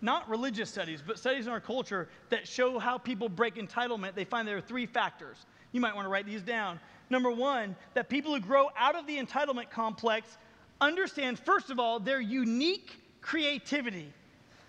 [0.00, 4.24] not religious studies, but studies in our culture that show how people break entitlement, they
[4.24, 5.36] find there are three factors.
[5.72, 6.78] You might want to write these down.
[7.10, 10.36] Number one, that people who grow out of the entitlement complex
[10.80, 14.12] understand, first of all, their unique creativity.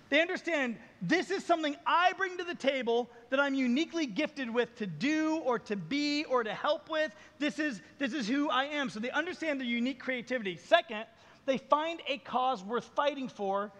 [0.09, 4.75] They understand this is something I bring to the table that I'm uniquely gifted with
[4.77, 7.11] to do or to be or to help with.
[7.39, 8.89] This is, this is who I am.
[8.89, 10.55] So they understand their unique creativity.
[10.57, 11.05] Second,
[11.45, 13.71] they find a cause worth fighting for,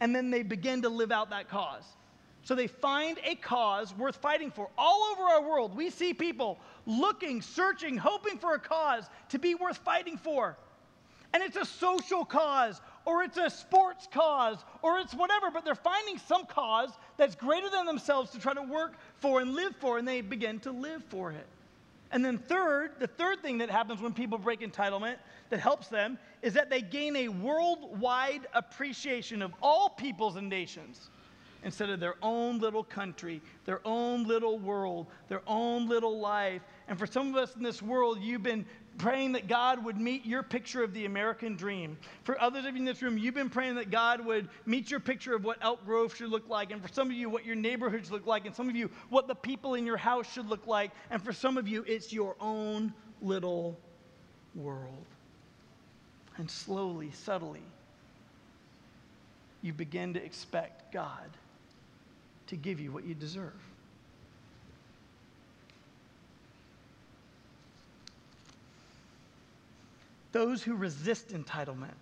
[0.00, 1.84] and then they begin to live out that cause.
[2.42, 4.68] So they find a cause worth fighting for.
[4.76, 9.54] All over our world, we see people looking, searching, hoping for a cause to be
[9.54, 10.56] worth fighting for.
[11.32, 15.74] And it's a social cause, or it's a sports cause, or it's whatever, but they're
[15.74, 19.98] finding some cause that's greater than themselves to try to work for and live for,
[19.98, 21.46] and they begin to live for it.
[22.10, 25.16] And then, third, the third thing that happens when people break entitlement
[25.50, 31.10] that helps them is that they gain a worldwide appreciation of all peoples and nations
[31.64, 36.62] instead of their own little country, their own little world, their own little life.
[36.86, 38.66] And for some of us in this world, you've been
[38.98, 41.96] praying that God would meet your picture of the American dream.
[42.22, 45.00] For others of you in this room, you've been praying that God would meet your
[45.00, 46.70] picture of what Elk Grove should look like.
[46.70, 48.46] And for some of you, what your neighborhoods look like.
[48.46, 50.92] And some of you, what the people in your house should look like.
[51.10, 53.78] And for some of you, it's your own little
[54.54, 55.06] world.
[56.36, 57.62] And slowly, subtly,
[59.62, 61.30] you begin to expect God
[62.48, 63.52] to give you what you deserve.
[70.34, 71.94] Those who resist entitlement,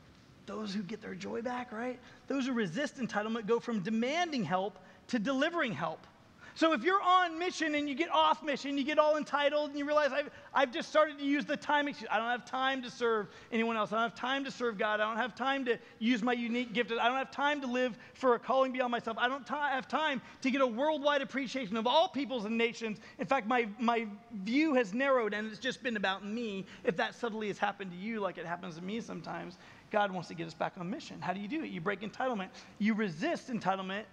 [0.46, 2.00] those who get their joy back, right?
[2.28, 6.06] Those who resist entitlement go from demanding help to delivering help.
[6.54, 9.78] So if you're on mission and you get off mission, you get all entitled and
[9.78, 12.08] you realize I've, I've just started to use the time excuse.
[12.10, 13.92] I don't have time to serve anyone else.
[13.92, 15.00] I don't have time to serve God.
[15.00, 16.92] I don't have time to use my unique gift.
[16.92, 19.16] I don't have time to live for a calling beyond myself.
[19.18, 22.98] I don't t- have time to get a worldwide appreciation of all peoples and nations.
[23.18, 24.06] In fact, my, my
[24.44, 26.66] view has narrowed and it's just been about me.
[26.84, 29.56] If that subtly has happened to you like it happens to me sometimes,
[29.90, 31.20] God wants to get us back on mission.
[31.20, 31.70] How do you do it?
[31.70, 32.48] You break entitlement.
[32.78, 34.04] You resist entitlement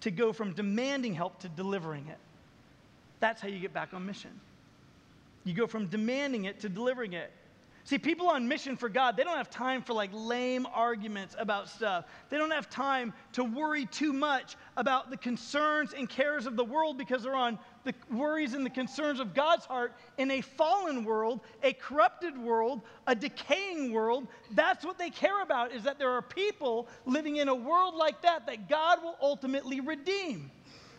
[0.00, 2.18] to go from demanding help to delivering it.
[3.20, 4.40] That's how you get back on mission.
[5.44, 7.30] You go from demanding it to delivering it.
[7.86, 11.68] See, people on mission for God, they don't have time for like lame arguments about
[11.68, 12.06] stuff.
[12.28, 16.64] They don't have time to worry too much about the concerns and cares of the
[16.64, 21.04] world because they're on the worries and the concerns of God's heart in a fallen
[21.04, 24.26] world, a corrupted world, a decaying world.
[24.50, 28.20] That's what they care about is that there are people living in a world like
[28.22, 30.50] that that God will ultimately redeem.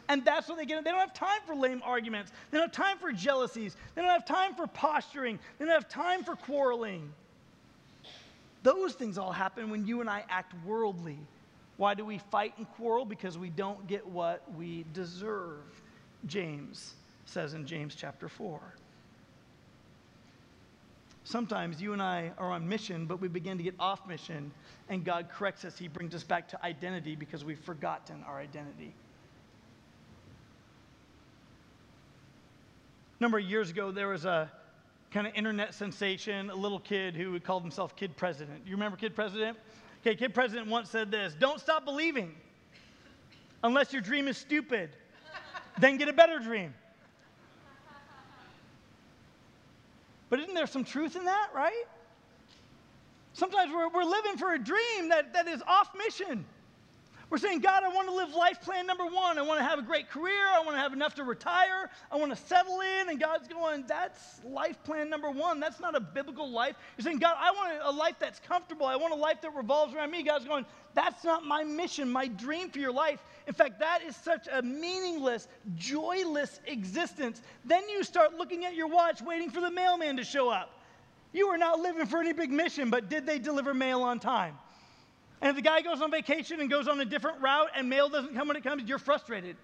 [0.09, 0.83] And that's what they get.
[0.83, 2.31] They don't have time for lame arguments.
[2.49, 3.75] They don't have time for jealousies.
[3.93, 5.37] They don't have time for posturing.
[5.57, 7.11] They don't have time for quarreling.
[8.63, 11.19] Those things all happen when you and I act worldly.
[11.75, 13.05] Why do we fight and quarrel?
[13.05, 15.61] Because we don't get what we deserve,
[16.25, 16.95] James
[17.27, 18.59] says in James chapter 4.
[21.23, 24.49] Sometimes you and I are on mission, but we begin to get off mission,
[24.87, 25.77] and God corrects us.
[25.77, 28.93] He brings us back to identity because we've forgotten our identity.
[33.19, 34.51] Number of years ago, there was a
[35.11, 38.61] kind of internet sensation, a little kid who called himself Kid President.
[38.65, 39.57] You remember Kid President?
[40.01, 42.35] Okay, Kid President once said this Don't stop believing
[43.63, 44.89] unless your dream is stupid,
[45.79, 46.73] then get a better dream.
[50.29, 51.85] But isn't there some truth in that, right?
[53.33, 56.45] Sometimes we're, we're living for a dream that, that is off mission.
[57.29, 59.37] We're saying, God, I want to live life plan number one.
[59.37, 60.47] I want to have a great career.
[60.49, 61.89] I want to have enough to retire.
[62.09, 63.09] I want to settle in.
[63.09, 65.59] And God's going, that's life plan number one.
[65.59, 66.75] That's not a biblical life.
[66.97, 68.85] You're saying, God, I want a life that's comfortable.
[68.85, 70.23] I want a life that revolves around me.
[70.23, 73.19] God's going, that's not my mission, my dream for your life.
[73.45, 77.41] In fact, that is such a meaningless, joyless existence.
[77.65, 80.71] Then you start looking at your watch, waiting for the mailman to show up.
[81.33, 84.57] You are not living for any big mission, but did they deliver mail on time?
[85.41, 88.09] And if the guy goes on vacation and goes on a different route and mail
[88.09, 89.55] doesn't come when it comes, you're frustrated.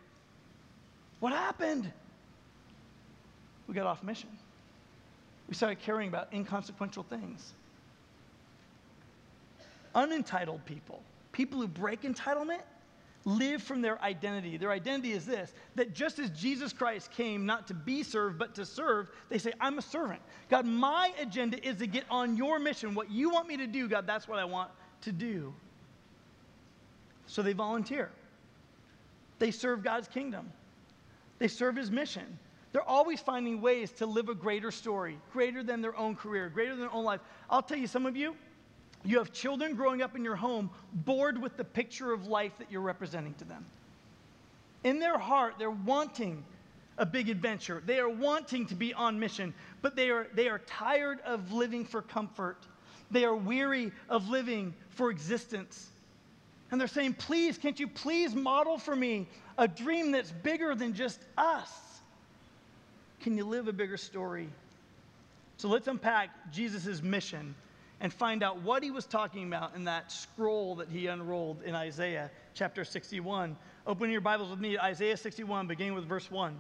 [1.20, 1.92] What happened?
[3.68, 4.30] We got off mission.
[5.48, 7.54] We started caring about inconsequential things.
[9.96, 12.62] Unentitled people, people who break entitlement,
[13.26, 14.58] live from their identity.
[14.58, 18.54] Their identity is this that just as Jesus Christ came not to be served, but
[18.56, 20.22] to serve, they say, I'm a servant.
[20.50, 22.94] God, my agenda is to get on your mission.
[22.94, 25.54] What you want me to do, God, that's what I want to do.
[27.28, 28.10] So they volunteer.
[29.40, 30.52] They serve God's kingdom.
[31.40, 32.38] They serve his mission.
[32.72, 36.72] They're always finding ways to live a greater story, greater than their own career, greater
[36.72, 37.22] than their own life.
[37.50, 38.36] I'll tell you, some of you,
[39.06, 42.72] you have children growing up in your home bored with the picture of life that
[42.72, 43.66] you're representing to them.
[44.84, 46.44] In their heart, they're wanting
[46.98, 47.82] a big adventure.
[47.86, 51.86] They are wanting to be on mission, but they are, they are tired of living
[51.86, 52.58] for comfort.
[53.12, 55.92] They are weary of living for existence.
[56.74, 59.28] And they're saying, please, can't you please model for me
[59.60, 61.70] a dream that's bigger than just us?
[63.22, 64.50] Can you live a bigger story?
[65.58, 67.54] So let's unpack Jesus' mission
[68.00, 71.76] and find out what he was talking about in that scroll that he unrolled in
[71.76, 73.56] Isaiah chapter 61.
[73.86, 76.60] Open your Bibles with me, Isaiah 61, beginning with verse 1.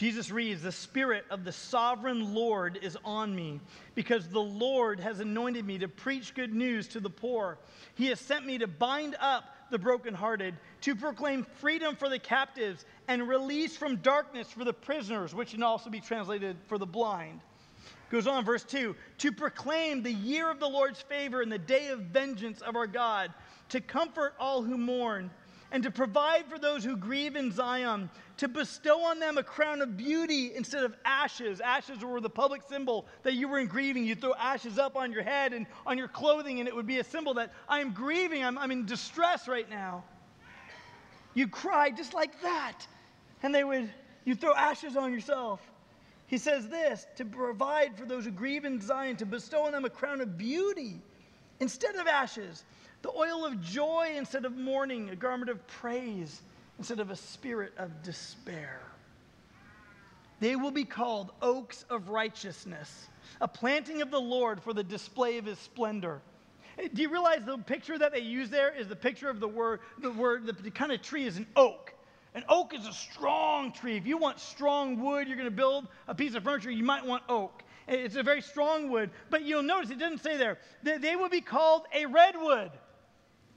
[0.00, 3.60] Jesus reads, The Spirit of the sovereign Lord is on me,
[3.94, 7.58] because the Lord has anointed me to preach good news to the poor.
[7.96, 12.86] He has sent me to bind up the brokenhearted, to proclaim freedom for the captives,
[13.08, 17.42] and release from darkness for the prisoners, which can also be translated for the blind.
[18.10, 21.88] Goes on, verse 2 to proclaim the year of the Lord's favor and the day
[21.88, 23.34] of vengeance of our God,
[23.68, 25.30] to comfort all who mourn
[25.72, 29.82] and to provide for those who grieve in Zion, to bestow on them a crown
[29.82, 31.60] of beauty instead of ashes.
[31.60, 34.04] Ashes were the public symbol that you were in grieving.
[34.04, 36.98] You'd throw ashes up on your head and on your clothing, and it would be
[36.98, 40.02] a symbol that I am grieving, I'm, I'm in distress right now.
[41.34, 42.86] You cry just like that,
[43.42, 43.90] and they would,
[44.24, 45.60] you throw ashes on yourself.
[46.26, 49.84] He says this to provide for those who grieve in Zion, to bestow on them
[49.84, 51.00] a crown of beauty
[51.60, 52.64] instead of ashes
[53.02, 56.42] the oil of joy instead of mourning, a garment of praise
[56.78, 58.80] instead of a spirit of despair.
[60.40, 63.08] They will be called oaks of righteousness,
[63.40, 66.20] a planting of the Lord for the display of his splendor.
[66.94, 69.80] Do you realize the picture that they use there is the picture of the word,
[69.98, 71.92] the word, the, kind of tree is an oak.
[72.34, 73.96] An oak is a strong tree.
[73.96, 77.04] If you want strong wood, you're going to build a piece of furniture, you might
[77.04, 77.62] want oak.
[77.86, 79.10] It's a very strong wood.
[79.30, 80.58] But you'll notice it doesn't say there.
[80.82, 82.70] They, they would be called a redwood.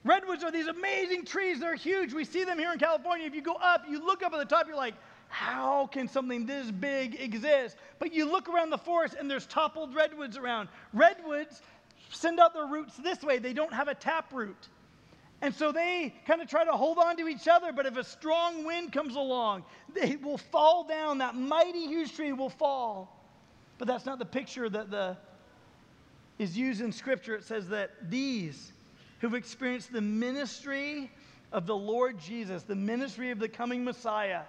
[0.04, 1.60] Redwoods are these amazing trees.
[1.60, 2.14] They're huge.
[2.14, 3.26] We see them here in California.
[3.26, 4.96] If you go up, you look up at the top, you're like,
[5.30, 7.78] how can something this big exist?
[8.00, 10.70] But you look around the forest and there's toppled redwoods around.
[10.94, 11.62] Redwoods
[12.12, 14.70] send out their roots this way, they don't have a tap root.
[15.42, 18.04] And so they kind of try to hold on to each other, but if a
[18.04, 21.18] strong wind comes along, they will fall down.
[21.18, 23.20] That mighty huge tree will fall.
[23.78, 25.18] But that's not the picture that the,
[26.40, 27.36] is used in Scripture.
[27.36, 28.72] It says that these
[29.24, 31.10] who've experienced the ministry
[31.54, 34.42] of the Lord Jesus, the ministry of the coming Messiah,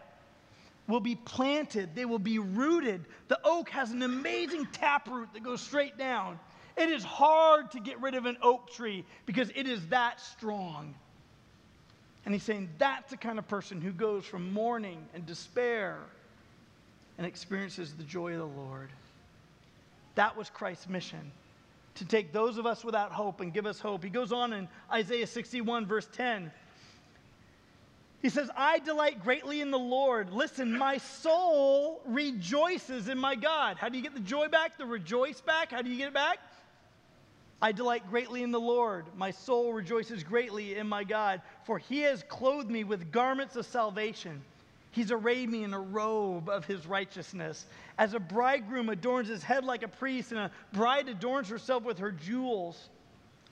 [0.89, 3.05] will be planted, they will be rooted.
[3.29, 6.41] The oak has an amazing taproot that goes straight down.
[6.77, 10.97] It is hard to get rid of an oak tree because it is that strong.
[12.25, 15.99] And he's saying that's the kind of person who goes from mourning and despair
[17.17, 18.91] and experiences the joy of the Lord.
[20.17, 21.31] That was Christ's mission
[21.97, 24.03] to take those of us without hope and give us hope.
[24.03, 26.51] He goes on in Isaiah 61, verse 10.
[28.21, 30.31] He says, I delight greatly in the Lord.
[30.31, 33.77] Listen, my soul rejoices in my God.
[33.77, 34.79] How do you get the joy back?
[34.79, 35.73] The rejoice back?
[35.73, 36.39] How do you get it back?
[37.61, 39.07] I delight greatly in the Lord.
[39.17, 43.67] My soul rejoices greatly in my God, for he has clothed me with garments of
[43.67, 44.43] salvation.
[44.95, 47.67] He's arrayed me in a robe of his righteousness.
[47.99, 51.99] As a bridegroom adorns his head like a priest, and a bride adorns herself with
[51.99, 52.91] her jewels.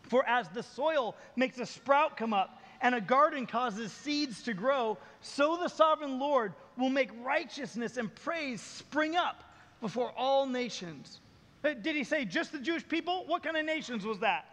[0.03, 4.55] For as the soil makes a sprout come up, and a garden causes seeds to
[4.55, 9.43] grow, so the sovereign Lord will make righteousness and praise spring up
[9.81, 11.19] before all nations.
[11.65, 13.25] Did he say just the Jewish people?
[13.27, 14.45] What kind of nations was that?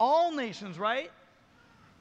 [0.00, 1.12] All nations, right?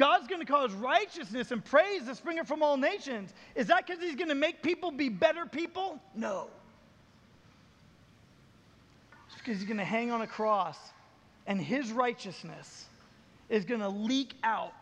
[0.02, 3.32] God's going to cause righteousness and praise to spring up from all nations.
[3.54, 5.99] Is that because he's going to make people be better people?
[6.16, 6.47] No.
[9.28, 10.80] It's because he's going to hang on a cross
[11.45, 12.86] and his righteousness
[13.47, 14.74] is going to leak out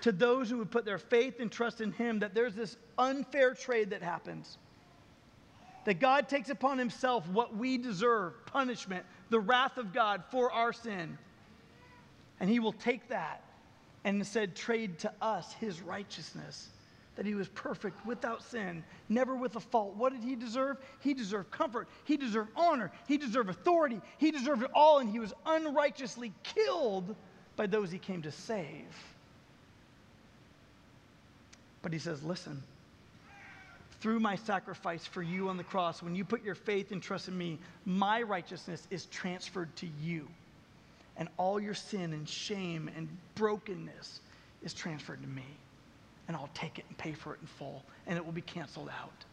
[0.00, 3.54] to those who would put their faith and trust in him that there's this unfair
[3.54, 4.58] trade that happens.
[5.84, 10.72] That God takes upon himself what we deserve punishment, the wrath of God for our
[10.72, 11.16] sin.
[12.40, 13.44] And he will take that
[14.04, 16.68] and said, trade to us his righteousness.
[17.16, 19.94] That he was perfect, without sin, never with a fault.
[19.96, 20.78] What did he deserve?
[21.00, 21.86] He deserved comfort.
[22.04, 22.90] He deserved honor.
[23.06, 24.00] He deserved authority.
[24.16, 27.14] He deserved it all, and he was unrighteously killed
[27.54, 28.86] by those he came to save.
[31.82, 32.62] But he says, listen,
[34.00, 37.28] through my sacrifice for you on the cross, when you put your faith and trust
[37.28, 40.26] in me, my righteousness is transferred to you
[41.16, 44.20] and all your sin and shame and brokenness
[44.62, 45.46] is transferred to me.
[46.28, 48.88] And I'll take it and pay for it in full, and it will be canceled
[48.88, 49.24] out.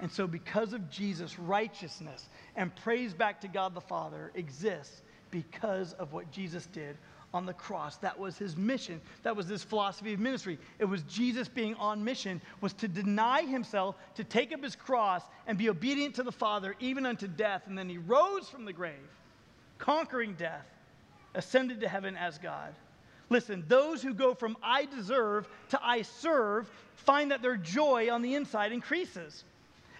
[0.00, 5.00] And so, because of Jesus' righteousness and praise back to God the Father exists
[5.30, 6.96] because of what Jesus did
[7.32, 7.96] on the cross.
[7.98, 9.00] That was his mission.
[9.22, 10.58] That was his philosophy of ministry.
[10.78, 15.22] It was Jesus being on mission, was to deny himself, to take up his cross,
[15.46, 17.66] and be obedient to the Father, even unto death.
[17.66, 18.94] And then he rose from the grave
[19.78, 20.66] conquering death,
[21.34, 22.74] ascended to heaven as God.
[23.28, 28.22] Listen, those who go from I deserve to I serve find that their joy on
[28.22, 29.44] the inside increases.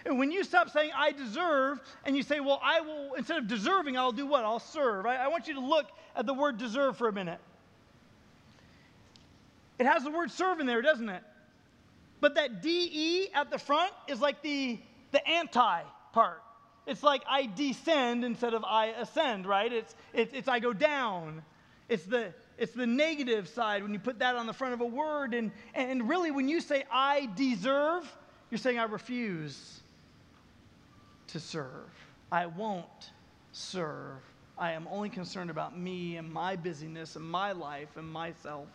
[0.05, 3.47] And when you stop saying I deserve and you say, well, I will, instead of
[3.47, 4.45] deserving, I'll do what?
[4.45, 5.05] I'll serve.
[5.05, 7.39] I, I want you to look at the word deserve for a minute.
[9.79, 11.23] It has the word serve in there, doesn't it?
[12.19, 14.79] But that DE at the front is like the,
[15.11, 15.81] the anti
[16.13, 16.41] part.
[16.87, 19.71] It's like I descend instead of I ascend, right?
[19.71, 21.43] It's, it's, it's I go down.
[21.89, 24.85] It's the, it's the negative side when you put that on the front of a
[24.85, 25.33] word.
[25.33, 28.11] And, and really, when you say I deserve,
[28.49, 29.81] you're saying I refuse
[31.27, 31.89] to serve.
[32.31, 33.11] I won't
[33.51, 34.19] serve.
[34.57, 38.67] I am only concerned about me and my busyness and my life and myself.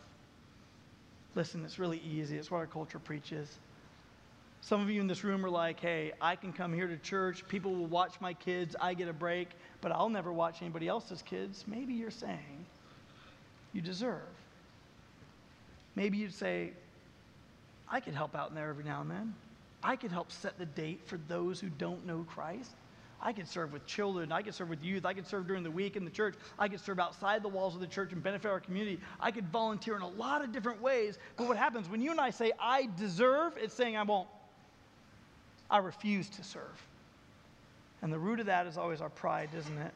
[1.35, 2.37] Listen, it's really easy.
[2.37, 3.59] It's what our culture preaches.
[4.65, 7.47] Some of you in this room are like, hey, I can come here to church,
[7.49, 9.49] people will watch my kids, I get a break,
[9.81, 11.65] but I'll never watch anybody else's kids.
[11.67, 12.65] Maybe you're saying
[13.73, 14.23] you deserve.
[15.97, 16.71] Maybe you'd say,
[17.91, 19.35] I could help out in there every now and then.
[19.83, 22.71] I could help set the date for those who don't know Christ.
[23.21, 24.31] I could serve with children.
[24.31, 25.05] I could serve with youth.
[25.05, 26.37] I could serve during the week in the church.
[26.57, 29.01] I could serve outside the walls of the church and benefit our community.
[29.19, 31.19] I could volunteer in a lot of different ways.
[31.37, 34.29] But what happens when you and I say, I deserve, it's saying I won't.
[35.73, 36.87] I refuse to serve.
[38.03, 39.93] And the root of that is always our pride, isn't it?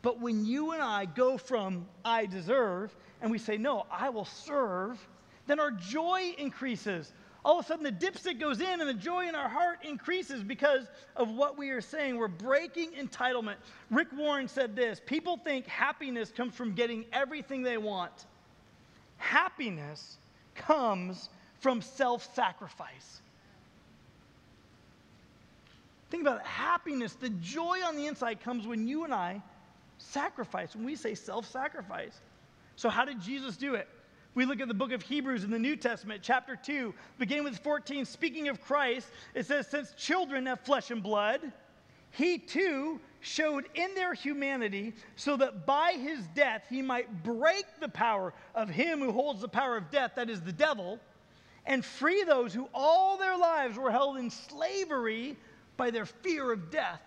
[0.00, 4.24] But when you and I go from I deserve and we say, no, I will
[4.24, 4.98] serve,
[5.46, 7.12] then our joy increases.
[7.44, 10.42] All of a sudden, the dipstick goes in and the joy in our heart increases
[10.42, 10.86] because
[11.16, 12.16] of what we are saying.
[12.16, 13.56] We're breaking entitlement.
[13.90, 18.26] Rick Warren said this People think happiness comes from getting everything they want.
[19.16, 20.16] Happiness
[20.54, 21.30] comes
[21.60, 23.20] from self sacrifice.
[26.10, 26.46] Think about it.
[26.46, 29.42] Happiness, the joy on the inside comes when you and I
[29.98, 32.20] sacrifice, when we say self sacrifice.
[32.76, 33.88] So, how did Jesus do it?
[34.34, 37.58] We look at the book of Hebrews in the New Testament, chapter 2, beginning with
[37.58, 38.04] 14.
[38.04, 41.40] Speaking of Christ, it says, Since children have flesh and blood,
[42.12, 47.88] he too showed in their humanity so that by his death he might break the
[47.88, 51.00] power of him who holds the power of death, that is the devil,
[51.66, 55.36] and free those who all their lives were held in slavery
[55.78, 57.00] by their fear of death.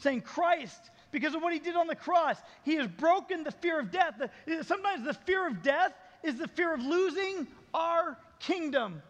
[0.00, 3.80] Saying, Christ, because of what he did on the cross, he has broken the fear
[3.80, 4.20] of death.
[4.62, 9.00] Sometimes the fear of death is the fear of losing our kingdom.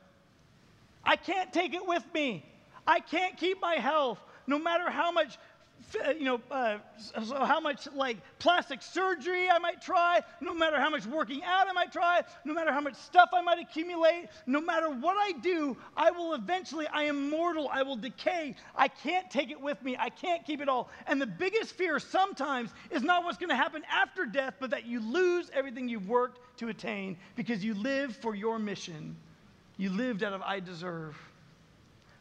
[1.02, 2.44] I can't take it with me.
[2.86, 5.38] I can't keep my health, no matter how much
[6.18, 6.78] you know, uh,
[7.24, 11.68] so how much like plastic surgery I might try, no matter how much working out
[11.68, 15.32] I might try, no matter how much stuff I might accumulate, no matter what I
[15.40, 18.56] do, I will eventually, I am mortal, I will decay.
[18.74, 20.90] I can't take it with me, I can't keep it all.
[21.06, 24.86] And the biggest fear sometimes is not what's going to happen after death, but that
[24.86, 29.16] you lose everything you've worked to attain because you live for your mission.
[29.76, 31.16] You lived out of I deserve.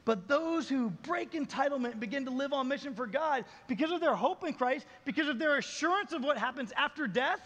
[0.05, 3.99] But those who break entitlement and begin to live on mission for God because of
[3.99, 7.41] their hope in Christ, because of their assurance of what happens after death,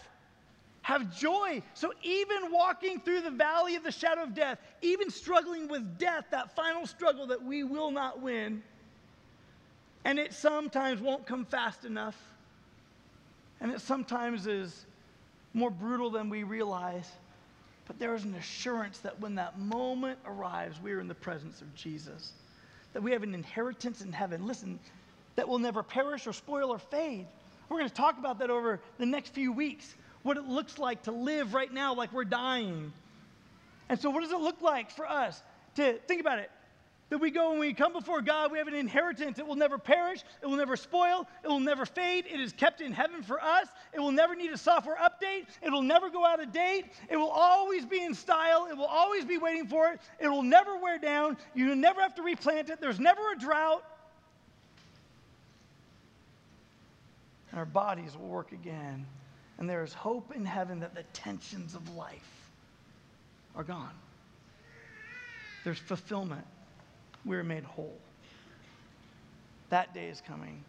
[0.82, 1.62] have joy.
[1.72, 6.26] So even walking through the valley of the shadow of death, even struggling with death,
[6.30, 8.62] that final struggle that we will not win,
[10.04, 12.16] and it sometimes won't come fast enough,
[13.60, 14.84] and it sometimes is
[15.54, 17.10] more brutal than we realize.
[17.86, 21.60] But there is an assurance that when that moment arrives, we are in the presence
[21.60, 22.32] of Jesus
[22.92, 24.46] that we have an inheritance in heaven.
[24.46, 24.78] Listen,
[25.36, 27.26] that will never perish or spoil or fade.
[27.68, 29.94] We're going to talk about that over the next few weeks.
[30.22, 32.92] What it looks like to live right now like we're dying.
[33.88, 35.40] And so, what does it look like for us
[35.76, 36.50] to think about it?
[37.10, 39.38] That we go and we come before God, we have an inheritance.
[39.38, 42.24] It will never perish, it will never spoil, it will never fade.
[42.32, 43.66] It is kept in heaven for us.
[43.92, 46.86] It will never need a software update, it will never go out of date.
[47.10, 50.00] It will always be in style, it will always be waiting for it.
[50.20, 51.36] It will never wear down.
[51.54, 53.84] You never have to replant it, there's never a drought.
[57.50, 59.04] And our bodies will work again.
[59.58, 62.50] And there is hope in heaven that the tensions of life
[63.56, 63.90] are gone.
[65.64, 66.46] There's fulfillment
[67.24, 67.96] we're made whole.
[69.70, 70.64] That day is coming.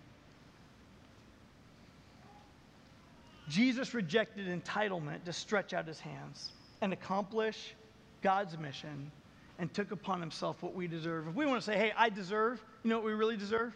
[3.50, 7.76] Jesus rejected entitlement to stretch out his hands and accomplish
[8.22, 9.12] God's mission
[9.60, 11.28] and took upon himself what we deserve.
[11.28, 13.74] If we want to say, hey, I deserve, you know what we really deserve?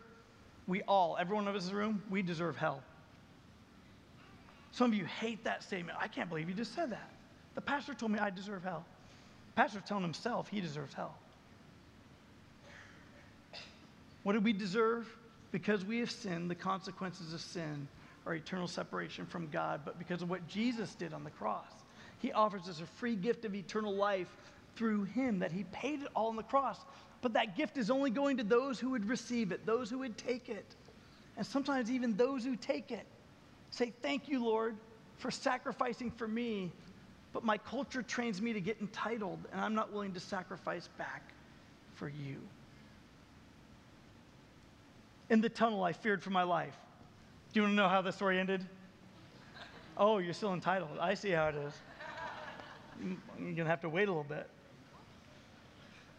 [0.67, 2.81] We all, every one of us in the room, we deserve hell.
[4.71, 5.97] Some of you hate that statement.
[6.01, 7.09] I can't believe you just said that.
[7.53, 8.85] The pastor told me I deserve hell.
[9.55, 11.15] The pastor's telling himself he deserves hell.
[14.25, 15.07] What do we deserve?
[15.51, 17.87] Because we have sinned, the consequences of sin
[18.25, 19.81] are eternal separation from God.
[19.85, 21.69] But because of what Jesus did on the cross,
[22.17, 24.35] He offers us a free gift of eternal life
[24.75, 26.79] through Him, that He paid it all on the cross.
[27.21, 30.17] But that gift is only going to those who would receive it, those who would
[30.17, 30.75] take it.
[31.37, 33.05] And sometimes even those who take it
[33.69, 34.75] say, Thank you, Lord,
[35.17, 36.71] for sacrificing for me.
[37.31, 41.31] But my culture trains me to get entitled, and I'm not willing to sacrifice back
[41.93, 42.41] for you.
[45.29, 46.75] In the tunnel, I feared for my life.
[47.51, 48.65] Do you want to know how the story ended?
[49.97, 50.99] Oh, you're still entitled.
[50.99, 51.73] I see how it is.
[53.01, 54.47] You're going to have to wait a little bit.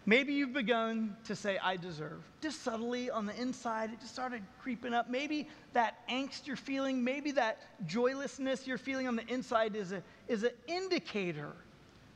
[0.09, 2.23] Maybe you've begun to say, I deserve.
[2.41, 5.11] Just subtly on the inside, it just started creeping up.
[5.11, 10.03] Maybe that angst you're feeling, maybe that joylessness you're feeling on the inside is, a,
[10.29, 11.53] is an indicator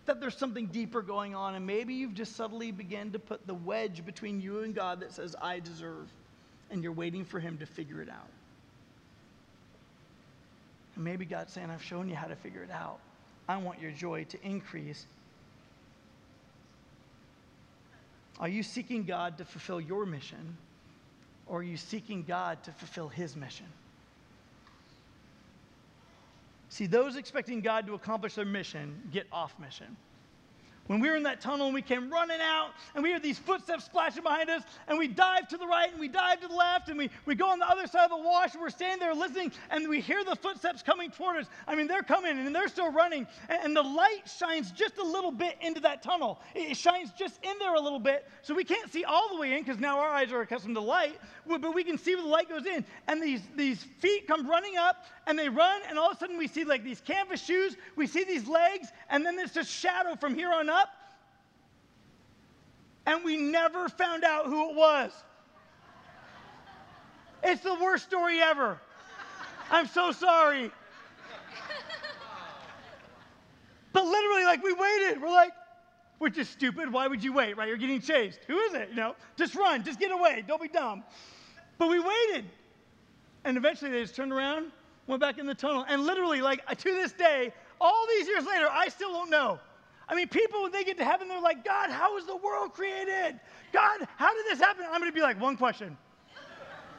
[0.06, 1.56] that there's something deeper going on.
[1.56, 5.12] And maybe you've just subtly begun to put the wedge between you and God that
[5.12, 6.08] says, I deserve
[6.70, 8.28] and you're waiting for Him to figure it out.
[10.94, 12.98] And maybe God's saying, I've shown you how to figure it out.
[13.48, 15.06] I want your joy to increase.
[18.38, 20.56] Are you seeking God to fulfill your mission,
[21.46, 23.66] or are you seeking God to fulfill His mission?
[26.70, 29.96] See, those expecting God to accomplish their mission get off mission.
[30.90, 33.38] When we were in that tunnel and we came running out and we heard these
[33.38, 36.54] footsteps splashing behind us and we dive to the right and we dive to the
[36.54, 38.98] left and we, we go on the other side of the wash and we're standing
[38.98, 41.46] there listening and we hear the footsteps coming toward us.
[41.68, 45.04] I mean, they're coming and they're still running and, and the light shines just a
[45.04, 46.40] little bit into that tunnel.
[46.56, 49.52] It shines just in there a little bit so we can't see all the way
[49.52, 52.28] in because now our eyes are accustomed to light, but we can see where the
[52.28, 52.84] light goes in.
[53.06, 56.36] And these, these feet come running up and they run and all of a sudden
[56.36, 60.16] we see like these canvas shoes, we see these legs, and then there's just shadow
[60.16, 60.88] from here on up
[63.06, 65.12] and we never found out who it was.
[67.44, 68.80] It's the worst story ever.
[69.70, 70.72] I'm so sorry.
[73.92, 75.22] But literally, like, we waited.
[75.22, 75.52] We're like,
[76.18, 76.92] which is stupid.
[76.92, 77.68] Why would you wait, right?
[77.68, 78.40] You're getting chased.
[78.48, 78.90] Who is it?
[78.90, 80.44] You know, just run, just get away.
[80.46, 81.04] Don't be dumb.
[81.78, 82.46] But we waited.
[83.44, 84.72] And eventually they just turned around,
[85.06, 85.84] went back in the tunnel.
[85.88, 89.58] And literally, like, to this day, all these years later, I still don't know.
[90.08, 92.74] I mean, people, when they get to heaven, they're like, God, how was the world
[92.74, 93.38] created?
[93.72, 94.84] God, how did this happen?
[94.90, 95.96] I'm going to be like, one question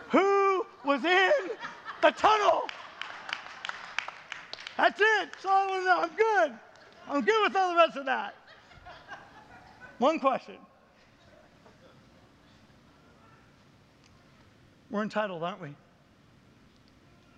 [0.09, 1.31] Who was in
[2.01, 2.63] the tunnel?
[4.77, 5.29] That's it.
[5.31, 6.01] That's all I want to know.
[6.01, 6.59] I'm good.
[7.09, 8.35] I'm good with all the rest of that.
[9.97, 10.55] One question.
[14.89, 15.75] We're entitled, aren't we?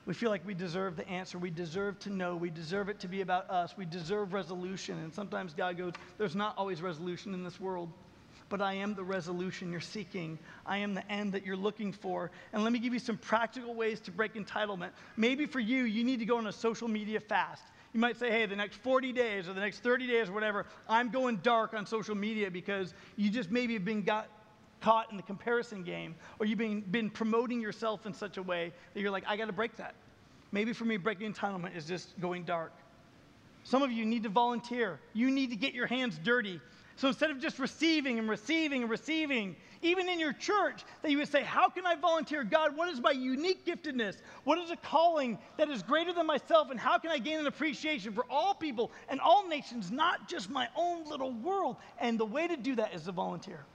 [0.06, 1.38] We feel like we deserve the answer.
[1.38, 2.36] We deserve to know.
[2.36, 3.76] We deserve it to be about us.
[3.78, 5.00] We deserve resolution.
[5.00, 7.90] And sometimes God goes, There's not always resolution in this world,
[8.50, 10.38] but I am the resolution you're seeking.
[10.66, 12.32] I am the end that you're looking for.
[12.52, 14.90] And let me give you some practical ways to break entitlement.
[15.16, 17.64] Maybe for you, you need to go on a social media fast.
[17.94, 20.66] You might say, hey, the next 40 days or the next 30 days or whatever,
[20.90, 24.28] I'm going dark on social media because you just maybe have been got
[24.84, 28.74] caught in the comparison game, or you've been, been promoting yourself in such a way
[28.94, 29.96] that you're like, I got to break that.
[30.52, 32.74] Maybe for me, breaking entitlement is just going dark.
[33.64, 35.00] Some of you need to volunteer.
[35.14, 36.60] You need to get your hands dirty.
[36.98, 41.18] So instead of just receiving and receiving and receiving, even in your church, that you
[41.18, 42.44] would say, How can I volunteer?
[42.44, 44.18] God, what is my unique giftedness?
[44.44, 46.72] What is a calling that is greater than myself?
[46.72, 50.50] And how can I gain an appreciation for all people and all nations, not just
[50.50, 51.78] my own little world?
[52.00, 53.66] And the way to do that is to volunteer.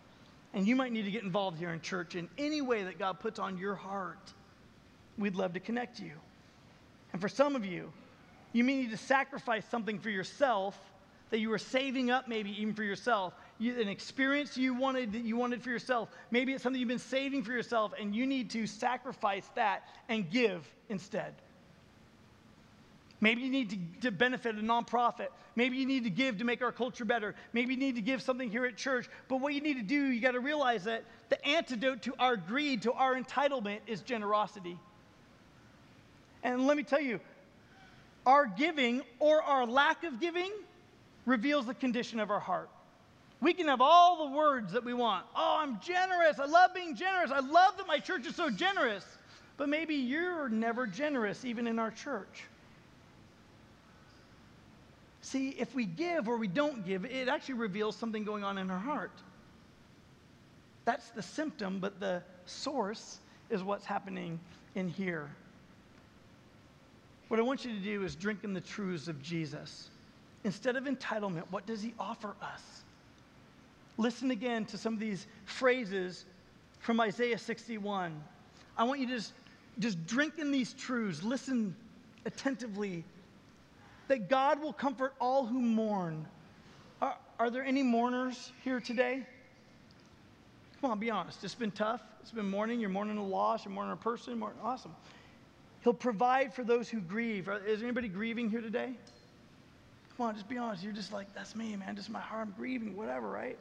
[0.55, 3.21] And you might need to get involved here in church in any way that God
[3.21, 4.33] puts on your heart.
[5.19, 6.13] We'd love to connect you.
[7.13, 7.93] And for some of you,
[8.53, 10.79] you may need to sacrifice something for yourself
[11.31, 13.35] that you were saving up, maybe even for yourself.
[13.59, 16.09] You, an experience you wanted that you wanted for yourself.
[16.31, 20.31] Maybe it's something you've been saving for yourself, and you need to sacrifice that and
[20.31, 21.35] give instead.
[23.21, 25.29] Maybe you need to, to, benefit a nonprofit.
[25.57, 27.35] Maybe you need to give to make our culture better.
[27.53, 29.09] Maybe you need to give something here at church.
[29.27, 32.37] But what you need to do, you got to realize that the antidote to our
[32.37, 34.79] greed, to our entitlement, is generosity.
[36.45, 37.19] And let me tell you,
[38.25, 40.53] our giving or our lack of giving
[41.27, 42.71] reveals the condition of our heart.
[43.41, 45.25] We can have all the words that we want.
[45.35, 46.39] Oh, I'm generous.
[46.39, 47.31] I love being generous.
[47.31, 49.05] I love that my church is so generous.
[49.57, 52.45] But maybe you're never generous, even in our church.
[55.29, 58.71] See, if we give or we don't give, it actually reveals something going on in
[58.71, 59.13] our heart.
[60.87, 63.19] That's the symptom, but the source
[63.51, 64.41] is what's happening
[64.75, 65.29] in here.
[67.29, 69.91] What I want you to do is drink in the truths of Jesus.
[70.45, 72.63] Instead of entitlement, what does he offer us?
[73.99, 76.25] Listen again to some of these phrases
[76.81, 78.19] from Isaiah 61.
[78.79, 79.35] I want you to just,
[79.79, 81.23] just drink in these truths.
[81.23, 81.77] Listen
[82.25, 83.05] attentively
[84.09, 86.27] that God will comfort all who mourn.
[87.01, 89.25] Are, are there any mourners here today?
[90.81, 91.43] Come on, be honest.
[91.45, 92.03] It's been tough.
[92.21, 92.81] It's been mourning.
[92.81, 93.65] You're mourning a loss.
[93.65, 94.39] You're mourning a person.
[94.39, 94.95] Mourning, awesome.
[95.83, 97.49] He'll provide for those who grieve.
[97.67, 98.93] Is anybody grieving here today?
[100.17, 100.83] Come on, just be honest.
[100.83, 101.95] You're just like, that's me, man.
[101.95, 102.49] Just my heart.
[102.49, 103.59] I'm grieving, whatever, right?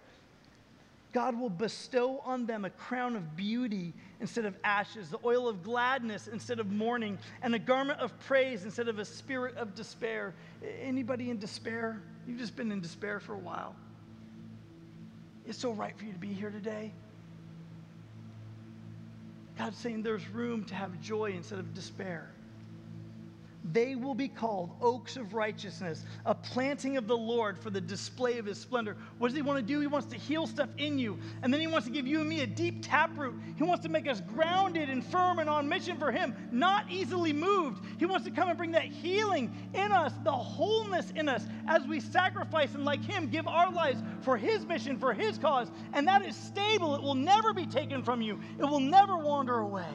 [1.13, 5.63] God will bestow on them a crown of beauty instead of ashes, the oil of
[5.63, 10.33] gladness instead of mourning, and a garment of praise instead of a spirit of despair.
[10.81, 12.01] Anybody in despair?
[12.27, 13.75] You've just been in despair for a while.
[15.45, 16.91] It's so right for you to be here today.
[19.57, 22.29] God's saying there's room to have joy instead of despair.
[23.71, 28.37] They will be called oaks of righteousness, a planting of the Lord for the display
[28.37, 28.95] of his splendor.
[29.17, 29.81] What does he want to do?
[29.81, 31.19] He wants to heal stuff in you.
[31.41, 33.35] And then he wants to give you and me a deep taproot.
[33.57, 37.33] He wants to make us grounded and firm and on mission for him, not easily
[37.33, 37.83] moved.
[37.99, 41.85] He wants to come and bring that healing in us, the wholeness in us, as
[41.87, 45.69] we sacrifice and, like him, give our lives for his mission, for his cause.
[45.93, 46.95] And that is stable.
[46.95, 49.85] It will never be taken from you, it will never wander away.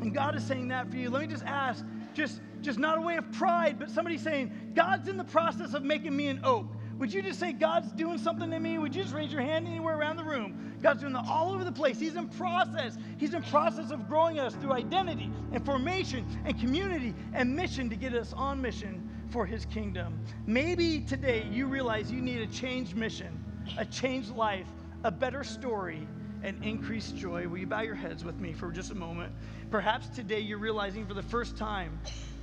[0.00, 1.10] And God is saying that for you.
[1.10, 1.84] Let me just ask,
[2.14, 5.82] just, just not a way of pride, but somebody saying, God's in the process of
[5.82, 6.66] making me an oak.
[6.98, 8.76] Would you just say, God's doing something to me?
[8.76, 10.76] Would you just raise your hand anywhere around the room?
[10.82, 11.98] God's doing that all over the place.
[11.98, 12.98] He's in process.
[13.16, 17.96] He's in process of growing us through identity and formation and community and mission to
[17.96, 20.20] get us on mission for his kingdom.
[20.46, 23.40] Maybe today you realize you need a changed mission,
[23.78, 24.68] a changed life,
[25.02, 26.06] a better story,
[26.42, 27.48] and increased joy.
[27.48, 29.32] Will you bow your heads with me for just a moment?
[29.70, 31.98] Perhaps today you're realizing for the first time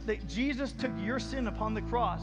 [0.05, 2.21] that Jesus took your sin upon the cross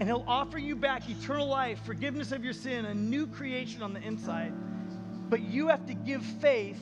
[0.00, 3.92] and he'll offer you back eternal life, forgiveness of your sin, a new creation on
[3.92, 4.52] the inside.
[5.28, 6.80] But you have to give faith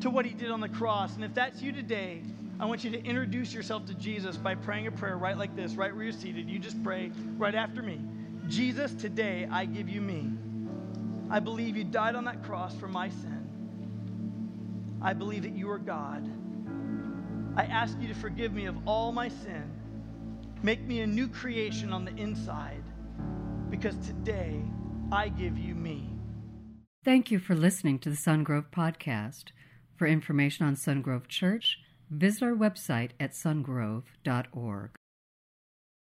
[0.00, 1.14] to what he did on the cross.
[1.14, 2.22] And if that's you today,
[2.58, 5.74] I want you to introduce yourself to Jesus by praying a prayer right like this,
[5.74, 6.48] right where you're seated.
[6.48, 8.00] You just pray right after me.
[8.48, 10.32] Jesus, today I give you me.
[11.30, 13.45] I believe you died on that cross for my sin.
[15.06, 16.28] I believe that you are God.
[17.54, 19.70] I ask you to forgive me of all my sin.
[20.64, 22.82] Make me a new creation on the inside
[23.70, 24.60] because today
[25.12, 26.10] I give you me.
[27.04, 29.52] Thank you for listening to the Sungrove Podcast.
[29.94, 31.78] For information on Sungrove Church,
[32.10, 34.90] visit our website at sungrove.org.